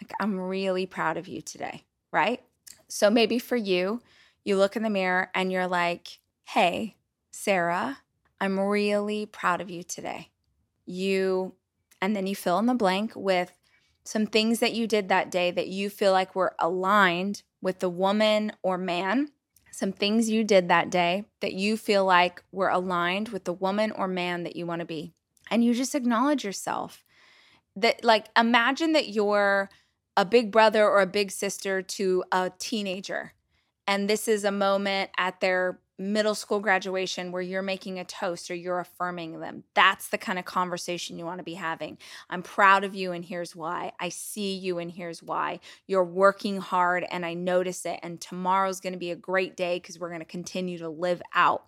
like 0.00 0.12
I'm 0.20 0.38
really 0.38 0.86
proud 0.86 1.16
of 1.16 1.26
you 1.26 1.40
today, 1.40 1.82
right? 2.12 2.40
So 2.86 3.10
maybe 3.10 3.40
for 3.40 3.56
you, 3.56 4.00
you 4.44 4.56
look 4.56 4.76
in 4.76 4.84
the 4.84 4.90
mirror 4.90 5.28
and 5.34 5.50
you're 5.50 5.66
like, 5.66 6.20
hey, 6.44 6.94
Sarah, 7.32 7.98
I'm 8.40 8.60
really 8.60 9.26
proud 9.26 9.60
of 9.60 9.68
you 9.68 9.82
today. 9.82 10.28
You, 10.86 11.56
and 12.00 12.14
then 12.14 12.28
you 12.28 12.36
fill 12.36 12.60
in 12.60 12.66
the 12.66 12.74
blank 12.74 13.14
with 13.16 13.50
some 14.04 14.26
things 14.26 14.60
that 14.60 14.74
you 14.74 14.86
did 14.86 15.08
that 15.08 15.32
day 15.32 15.50
that 15.50 15.66
you 15.66 15.90
feel 15.90 16.12
like 16.12 16.36
were 16.36 16.54
aligned 16.60 17.42
with 17.62 17.78
the 17.78 17.88
woman 17.88 18.52
or 18.62 18.76
man. 18.76 19.28
Some 19.70 19.92
things 19.92 20.28
you 20.28 20.44
did 20.44 20.68
that 20.68 20.90
day 20.90 21.24
that 21.40 21.54
you 21.54 21.78
feel 21.78 22.04
like 22.04 22.44
were 22.52 22.68
aligned 22.68 23.30
with 23.30 23.44
the 23.44 23.54
woman 23.54 23.90
or 23.92 24.06
man 24.06 24.42
that 24.42 24.56
you 24.56 24.66
want 24.66 24.80
to 24.80 24.86
be. 24.86 25.14
And 25.50 25.64
you 25.64 25.72
just 25.72 25.94
acknowledge 25.94 26.44
yourself. 26.44 27.04
That, 27.74 28.04
like, 28.04 28.26
imagine 28.36 28.92
that 28.92 29.08
you're 29.08 29.70
a 30.14 30.26
big 30.26 30.50
brother 30.50 30.86
or 30.86 31.00
a 31.00 31.06
big 31.06 31.30
sister 31.30 31.80
to 31.80 32.22
a 32.30 32.52
teenager. 32.58 33.32
And 33.86 34.10
this 34.10 34.28
is 34.28 34.44
a 34.44 34.52
moment 34.52 35.10
at 35.16 35.40
their 35.40 35.80
middle 36.02 36.34
school 36.34 36.60
graduation 36.60 37.32
where 37.32 37.42
you're 37.42 37.62
making 37.62 37.98
a 37.98 38.04
toast 38.04 38.50
or 38.50 38.54
you're 38.54 38.80
affirming 38.80 39.40
them. 39.40 39.64
That's 39.74 40.08
the 40.08 40.18
kind 40.18 40.38
of 40.38 40.44
conversation 40.44 41.18
you 41.18 41.24
want 41.24 41.38
to 41.38 41.44
be 41.44 41.54
having. 41.54 41.98
I'm 42.28 42.42
proud 42.42 42.84
of 42.84 42.94
you 42.94 43.12
and 43.12 43.24
here's 43.24 43.54
why. 43.54 43.92
I 44.00 44.08
see 44.08 44.54
you 44.54 44.78
and 44.78 44.90
here's 44.90 45.22
why. 45.22 45.60
You're 45.86 46.04
working 46.04 46.58
hard 46.58 47.04
and 47.10 47.24
I 47.24 47.34
notice 47.34 47.86
it. 47.86 48.00
And 48.02 48.20
tomorrow's 48.20 48.80
going 48.80 48.92
to 48.92 48.98
be 48.98 49.10
a 49.10 49.16
great 49.16 49.56
day 49.56 49.76
because 49.76 49.98
we're 49.98 50.08
going 50.08 50.20
to 50.20 50.26
continue 50.26 50.78
to 50.78 50.88
live 50.88 51.22
out 51.34 51.64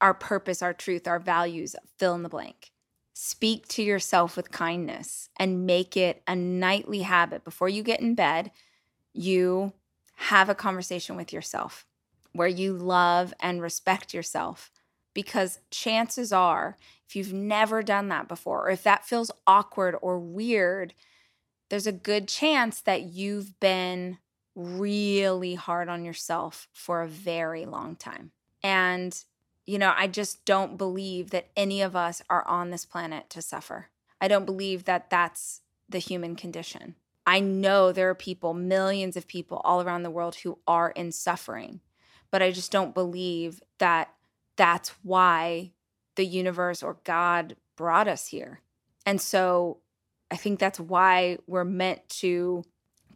our 0.00 0.14
purpose, 0.14 0.62
our 0.62 0.74
truth, 0.74 1.08
our 1.08 1.18
values. 1.18 1.74
Fill 1.98 2.14
in 2.14 2.22
the 2.22 2.28
blank. 2.28 2.70
Speak 3.14 3.66
to 3.68 3.82
yourself 3.82 4.36
with 4.36 4.52
kindness 4.52 5.30
and 5.38 5.66
make 5.66 5.96
it 5.96 6.22
a 6.26 6.36
nightly 6.36 7.02
habit. 7.02 7.44
Before 7.44 7.68
you 7.68 7.82
get 7.82 8.00
in 8.00 8.14
bed, 8.14 8.50
you 9.12 9.72
have 10.16 10.48
a 10.48 10.54
conversation 10.54 11.16
with 11.16 11.32
yourself 11.32 11.86
where 12.36 12.48
you 12.48 12.72
love 12.72 13.34
and 13.40 13.62
respect 13.62 14.14
yourself. 14.14 14.70
Because 15.14 15.60
chances 15.70 16.32
are, 16.32 16.76
if 17.08 17.16
you've 17.16 17.32
never 17.32 17.82
done 17.82 18.08
that 18.08 18.28
before, 18.28 18.66
or 18.66 18.70
if 18.70 18.82
that 18.82 19.06
feels 19.06 19.30
awkward 19.46 19.96
or 20.02 20.18
weird, 20.18 20.92
there's 21.70 21.86
a 21.86 21.92
good 21.92 22.28
chance 22.28 22.80
that 22.82 23.02
you've 23.02 23.58
been 23.58 24.18
really 24.54 25.54
hard 25.54 25.88
on 25.88 26.04
yourself 26.04 26.68
for 26.72 27.02
a 27.02 27.08
very 27.08 27.64
long 27.64 27.96
time. 27.96 28.30
And, 28.62 29.18
you 29.66 29.78
know, 29.78 29.92
I 29.96 30.06
just 30.06 30.44
don't 30.44 30.76
believe 30.76 31.30
that 31.30 31.48
any 31.56 31.82
of 31.82 31.96
us 31.96 32.22
are 32.28 32.46
on 32.46 32.70
this 32.70 32.84
planet 32.84 33.30
to 33.30 33.42
suffer. 33.42 33.88
I 34.20 34.28
don't 34.28 34.46
believe 34.46 34.84
that 34.84 35.10
that's 35.10 35.60
the 35.88 35.98
human 35.98 36.36
condition. 36.36 36.96
I 37.26 37.40
know 37.40 37.92
there 37.92 38.08
are 38.08 38.14
people, 38.14 38.54
millions 38.54 39.16
of 39.16 39.26
people 39.26 39.60
all 39.64 39.82
around 39.82 40.02
the 40.02 40.10
world 40.10 40.36
who 40.36 40.58
are 40.66 40.90
in 40.90 41.12
suffering 41.12 41.80
but 42.30 42.42
I 42.42 42.50
just 42.50 42.72
don't 42.72 42.94
believe 42.94 43.62
that 43.78 44.12
that's 44.56 44.90
why 45.02 45.72
the 46.16 46.26
universe 46.26 46.82
or 46.82 46.98
God 47.04 47.56
brought 47.76 48.08
us 48.08 48.28
here. 48.28 48.60
And 49.04 49.20
so 49.20 49.78
I 50.30 50.36
think 50.36 50.58
that's 50.58 50.80
why 50.80 51.38
we're 51.46 51.64
meant 51.64 52.08
to 52.20 52.64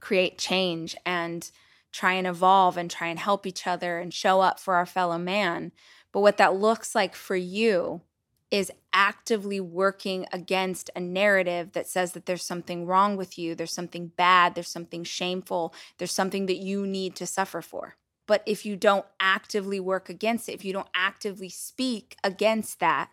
create 0.01 0.39
change 0.39 0.97
and 1.05 1.51
try 1.93 2.13
and 2.13 2.27
evolve 2.27 2.77
and 2.77 2.91
try 2.91 3.09
and 3.09 3.19
help 3.19 3.47
each 3.47 3.67
other 3.67 3.99
and 3.99 4.15
show 4.15 4.41
up 4.41 4.61
for 4.61 4.75
our 4.75 4.87
fellow 4.87 5.19
man. 5.19 5.73
But 6.13 6.21
what 6.21 6.37
that 6.37 6.55
looks 6.55 6.95
like 6.95 7.15
for 7.15 7.37
you 7.37 8.03
is 8.51 8.73
actively 8.93 9.61
working 9.61 10.27
against 10.33 10.91
a 10.97 11.01
narrative 11.01 11.73
that 11.73 11.87
says 11.87 12.13
that 12.13 12.27
there's 12.27 12.45
something 12.45 12.85
wrong 12.85 13.17
with 13.17 13.39
you, 13.39 13.55
there's 13.55 13.73
something 13.73 14.09
bad, 14.09 14.55
there's 14.55 14.69
something 14.69 15.05
shameful, 15.05 15.73
there's 15.99 16.13
something 16.13 16.47
that 16.47 16.57
you 16.57 16.87
need 16.87 17.15
to 17.17 17.27
suffer 17.27 17.63
for. 17.63 17.97
But 18.31 18.45
if 18.47 18.65
you 18.65 18.77
don't 18.77 19.07
actively 19.19 19.81
work 19.81 20.09
against 20.09 20.49
it, 20.49 20.53
if 20.53 20.65
you 20.65 20.73
don't 20.73 20.87
actively 20.95 21.49
speak 21.49 22.15
against 22.23 22.79
that, 22.79 23.11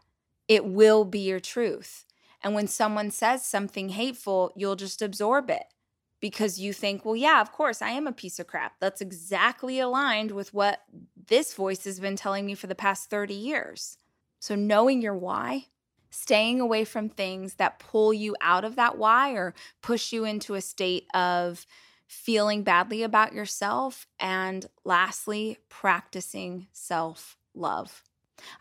it 0.47 0.63
will 0.63 1.05
be 1.05 1.21
your 1.21 1.39
truth. 1.39 2.05
And 2.43 2.53
when 2.53 2.67
someone 2.67 3.09
says 3.09 3.43
something 3.43 3.89
hateful, 3.89 4.53
you'll 4.55 4.75
just 4.75 5.01
absorb 5.01 5.49
it 5.49 5.73
because 6.19 6.59
you 6.59 6.71
think, 6.71 7.03
well, 7.03 7.15
yeah, 7.15 7.41
of 7.41 7.51
course, 7.51 7.81
I 7.81 7.89
am 7.89 8.05
a 8.05 8.11
piece 8.11 8.37
of 8.37 8.45
crap. 8.45 8.73
That's 8.79 9.01
exactly 9.01 9.79
aligned 9.79 10.29
with 10.29 10.53
what 10.53 10.83
this 11.29 11.55
voice 11.55 11.85
has 11.85 11.99
been 11.99 12.15
telling 12.15 12.45
me 12.45 12.53
for 12.53 12.67
the 12.67 12.75
past 12.75 13.09
30 13.09 13.33
years. 13.33 13.97
So, 14.39 14.53
knowing 14.53 15.01
your 15.01 15.17
why, 15.17 15.65
staying 16.11 16.61
away 16.61 16.85
from 16.85 17.09
things 17.09 17.55
that 17.55 17.79
pull 17.79 18.13
you 18.13 18.35
out 18.39 18.63
of 18.63 18.75
that 18.75 18.99
why 18.99 19.31
or 19.31 19.55
push 19.81 20.13
you 20.13 20.25
into 20.25 20.53
a 20.53 20.61
state 20.61 21.07
of 21.15 21.65
feeling 22.07 22.63
badly 22.63 23.03
about 23.03 23.33
yourself, 23.33 24.07
and 24.19 24.65
lastly, 24.83 25.57
practicing 25.69 26.67
self 26.71 27.37
love. 27.53 28.03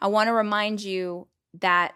I 0.01 0.09
want 0.09 0.29
to 0.29 0.33
remind 0.33 0.83
you 0.83 1.29
that 1.55 1.95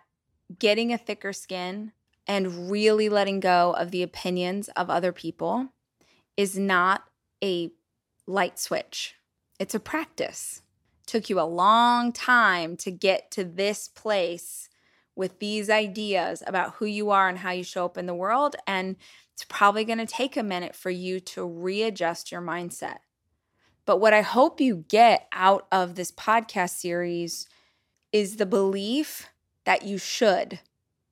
getting 0.59 0.93
a 0.93 0.99
thicker 0.99 1.33
skin 1.33 1.93
and 2.27 2.71
really 2.71 3.09
letting 3.09 3.41
go 3.41 3.75
of 3.77 3.91
the 3.91 4.03
opinions 4.03 4.69
of 4.71 4.89
other 4.89 5.13
people 5.13 5.69
is 6.37 6.59
not 6.59 7.05
a 7.43 7.71
light 8.27 8.59
switch. 8.59 9.15
It's 9.59 9.75
a 9.75 9.81
practice. 9.81 10.63
Took 11.07 11.29
you 11.29 11.41
a 11.41 11.43
long 11.43 12.13
time 12.13 12.77
to 12.79 12.91
get 12.91 13.31
to 13.33 13.45
this 13.45 13.89
place 13.89 14.70
with 15.21 15.39
these 15.39 15.69
ideas 15.69 16.43
about 16.47 16.77
who 16.77 16.87
you 16.87 17.11
are 17.11 17.29
and 17.29 17.37
how 17.37 17.51
you 17.51 17.63
show 17.63 17.85
up 17.85 17.99
in 17.99 18.07
the 18.07 18.15
world. 18.15 18.57
And 18.67 18.97
it's 19.35 19.45
probably 19.45 19.85
going 19.85 19.99
to 19.99 20.07
take 20.07 20.35
a 20.35 20.43
minute 20.43 20.75
for 20.75 20.89
you 20.89 21.21
to 21.21 21.45
readjust 21.45 22.33
your 22.33 22.41
mindset. 22.41 23.01
But 23.85 23.99
what 23.99 24.15
I 24.15 24.23
hope 24.23 24.63
you 24.63 24.87
get 24.89 25.29
out 25.31 25.67
of 25.71 25.95
this 25.95 26.11
podcast 26.11 26.71
series 26.71 27.47
is 28.13 28.37
the 28.37 28.47
belief 28.47 29.29
that 29.65 29.83
you 29.83 29.99
should 29.99 30.61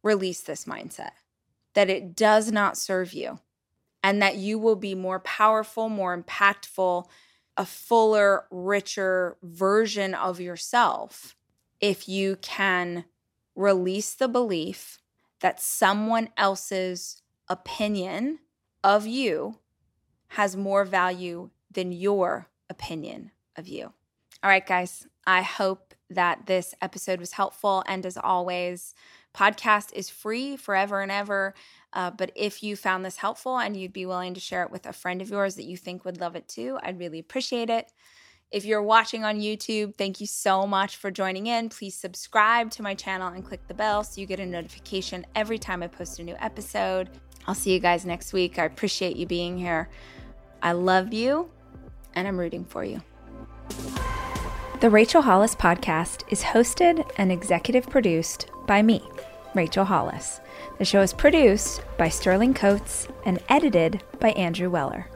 release 0.02 0.40
this 0.40 0.64
mindset, 0.64 1.10
that 1.74 1.90
it 1.90 2.16
does 2.16 2.50
not 2.50 2.78
serve 2.78 3.12
you 3.12 3.40
and 4.02 4.22
that 4.22 4.36
you 4.36 4.58
will 4.58 4.76
be 4.76 4.94
more 4.94 5.20
powerful, 5.20 5.90
more 5.90 6.16
impactful, 6.16 7.04
a 7.58 7.66
fuller, 7.66 8.46
richer 8.50 9.36
version 9.42 10.14
of 10.14 10.40
yourself 10.40 11.36
if 11.78 12.08
you 12.08 12.36
can 12.36 13.04
release 13.58 14.14
the 14.14 14.28
belief 14.28 14.98
that 15.40 15.60
someone 15.60 16.28
else's 16.36 17.22
opinion 17.48 18.38
of 18.84 19.04
you 19.06 19.58
has 20.28 20.56
more 20.56 20.84
value 20.84 21.50
than 21.70 21.90
your 21.90 22.46
opinion 22.70 23.32
of 23.56 23.66
you. 23.66 23.92
All 24.42 24.50
right, 24.50 24.64
guys, 24.64 25.08
I 25.26 25.42
hope 25.42 25.94
that 26.08 26.46
this 26.46 26.72
episode 26.80 27.18
was 27.18 27.32
helpful. 27.32 27.82
And 27.86 28.06
as 28.06 28.16
always, 28.16 28.94
podcast 29.34 29.92
is 29.92 30.08
free 30.08 30.56
forever 30.56 31.00
and 31.00 31.10
ever. 31.10 31.52
Uh, 31.92 32.12
but 32.12 32.30
if 32.36 32.62
you 32.62 32.76
found 32.76 33.04
this 33.04 33.16
helpful 33.16 33.58
and 33.58 33.76
you'd 33.76 33.92
be 33.92 34.06
willing 34.06 34.34
to 34.34 34.40
share 34.40 34.62
it 34.62 34.70
with 34.70 34.86
a 34.86 34.92
friend 34.92 35.20
of 35.20 35.30
yours 35.30 35.56
that 35.56 35.64
you 35.64 35.76
think 35.76 36.04
would 36.04 36.20
love 36.20 36.36
it 36.36 36.48
too, 36.48 36.78
I'd 36.82 37.00
really 37.00 37.18
appreciate 37.18 37.70
it. 37.70 37.90
If 38.50 38.64
you're 38.64 38.82
watching 38.82 39.24
on 39.24 39.40
YouTube, 39.40 39.94
thank 39.96 40.22
you 40.22 40.26
so 40.26 40.66
much 40.66 40.96
for 40.96 41.10
joining 41.10 41.48
in. 41.48 41.68
Please 41.68 41.94
subscribe 41.94 42.70
to 42.72 42.82
my 42.82 42.94
channel 42.94 43.28
and 43.28 43.44
click 43.44 43.60
the 43.68 43.74
bell 43.74 44.02
so 44.02 44.22
you 44.22 44.26
get 44.26 44.40
a 44.40 44.46
notification 44.46 45.26
every 45.34 45.58
time 45.58 45.82
I 45.82 45.86
post 45.86 46.18
a 46.18 46.22
new 46.22 46.34
episode. 46.40 47.10
I'll 47.46 47.54
see 47.54 47.74
you 47.74 47.78
guys 47.78 48.06
next 48.06 48.32
week. 48.32 48.58
I 48.58 48.64
appreciate 48.64 49.16
you 49.16 49.26
being 49.26 49.58
here. 49.58 49.90
I 50.62 50.72
love 50.72 51.12
you 51.12 51.50
and 52.14 52.26
I'm 52.26 52.38
rooting 52.38 52.64
for 52.64 52.84
you. 52.84 53.02
The 54.80 54.88
Rachel 54.88 55.20
Hollis 55.20 55.54
podcast 55.54 56.22
is 56.32 56.42
hosted 56.42 57.06
and 57.18 57.30
executive 57.30 57.86
produced 57.90 58.46
by 58.66 58.80
me, 58.80 59.02
Rachel 59.54 59.84
Hollis. 59.84 60.40
The 60.78 60.86
show 60.86 61.02
is 61.02 61.12
produced 61.12 61.82
by 61.98 62.08
Sterling 62.08 62.54
Coates 62.54 63.08
and 63.26 63.42
edited 63.50 64.02
by 64.20 64.30
Andrew 64.30 64.70
Weller. 64.70 65.06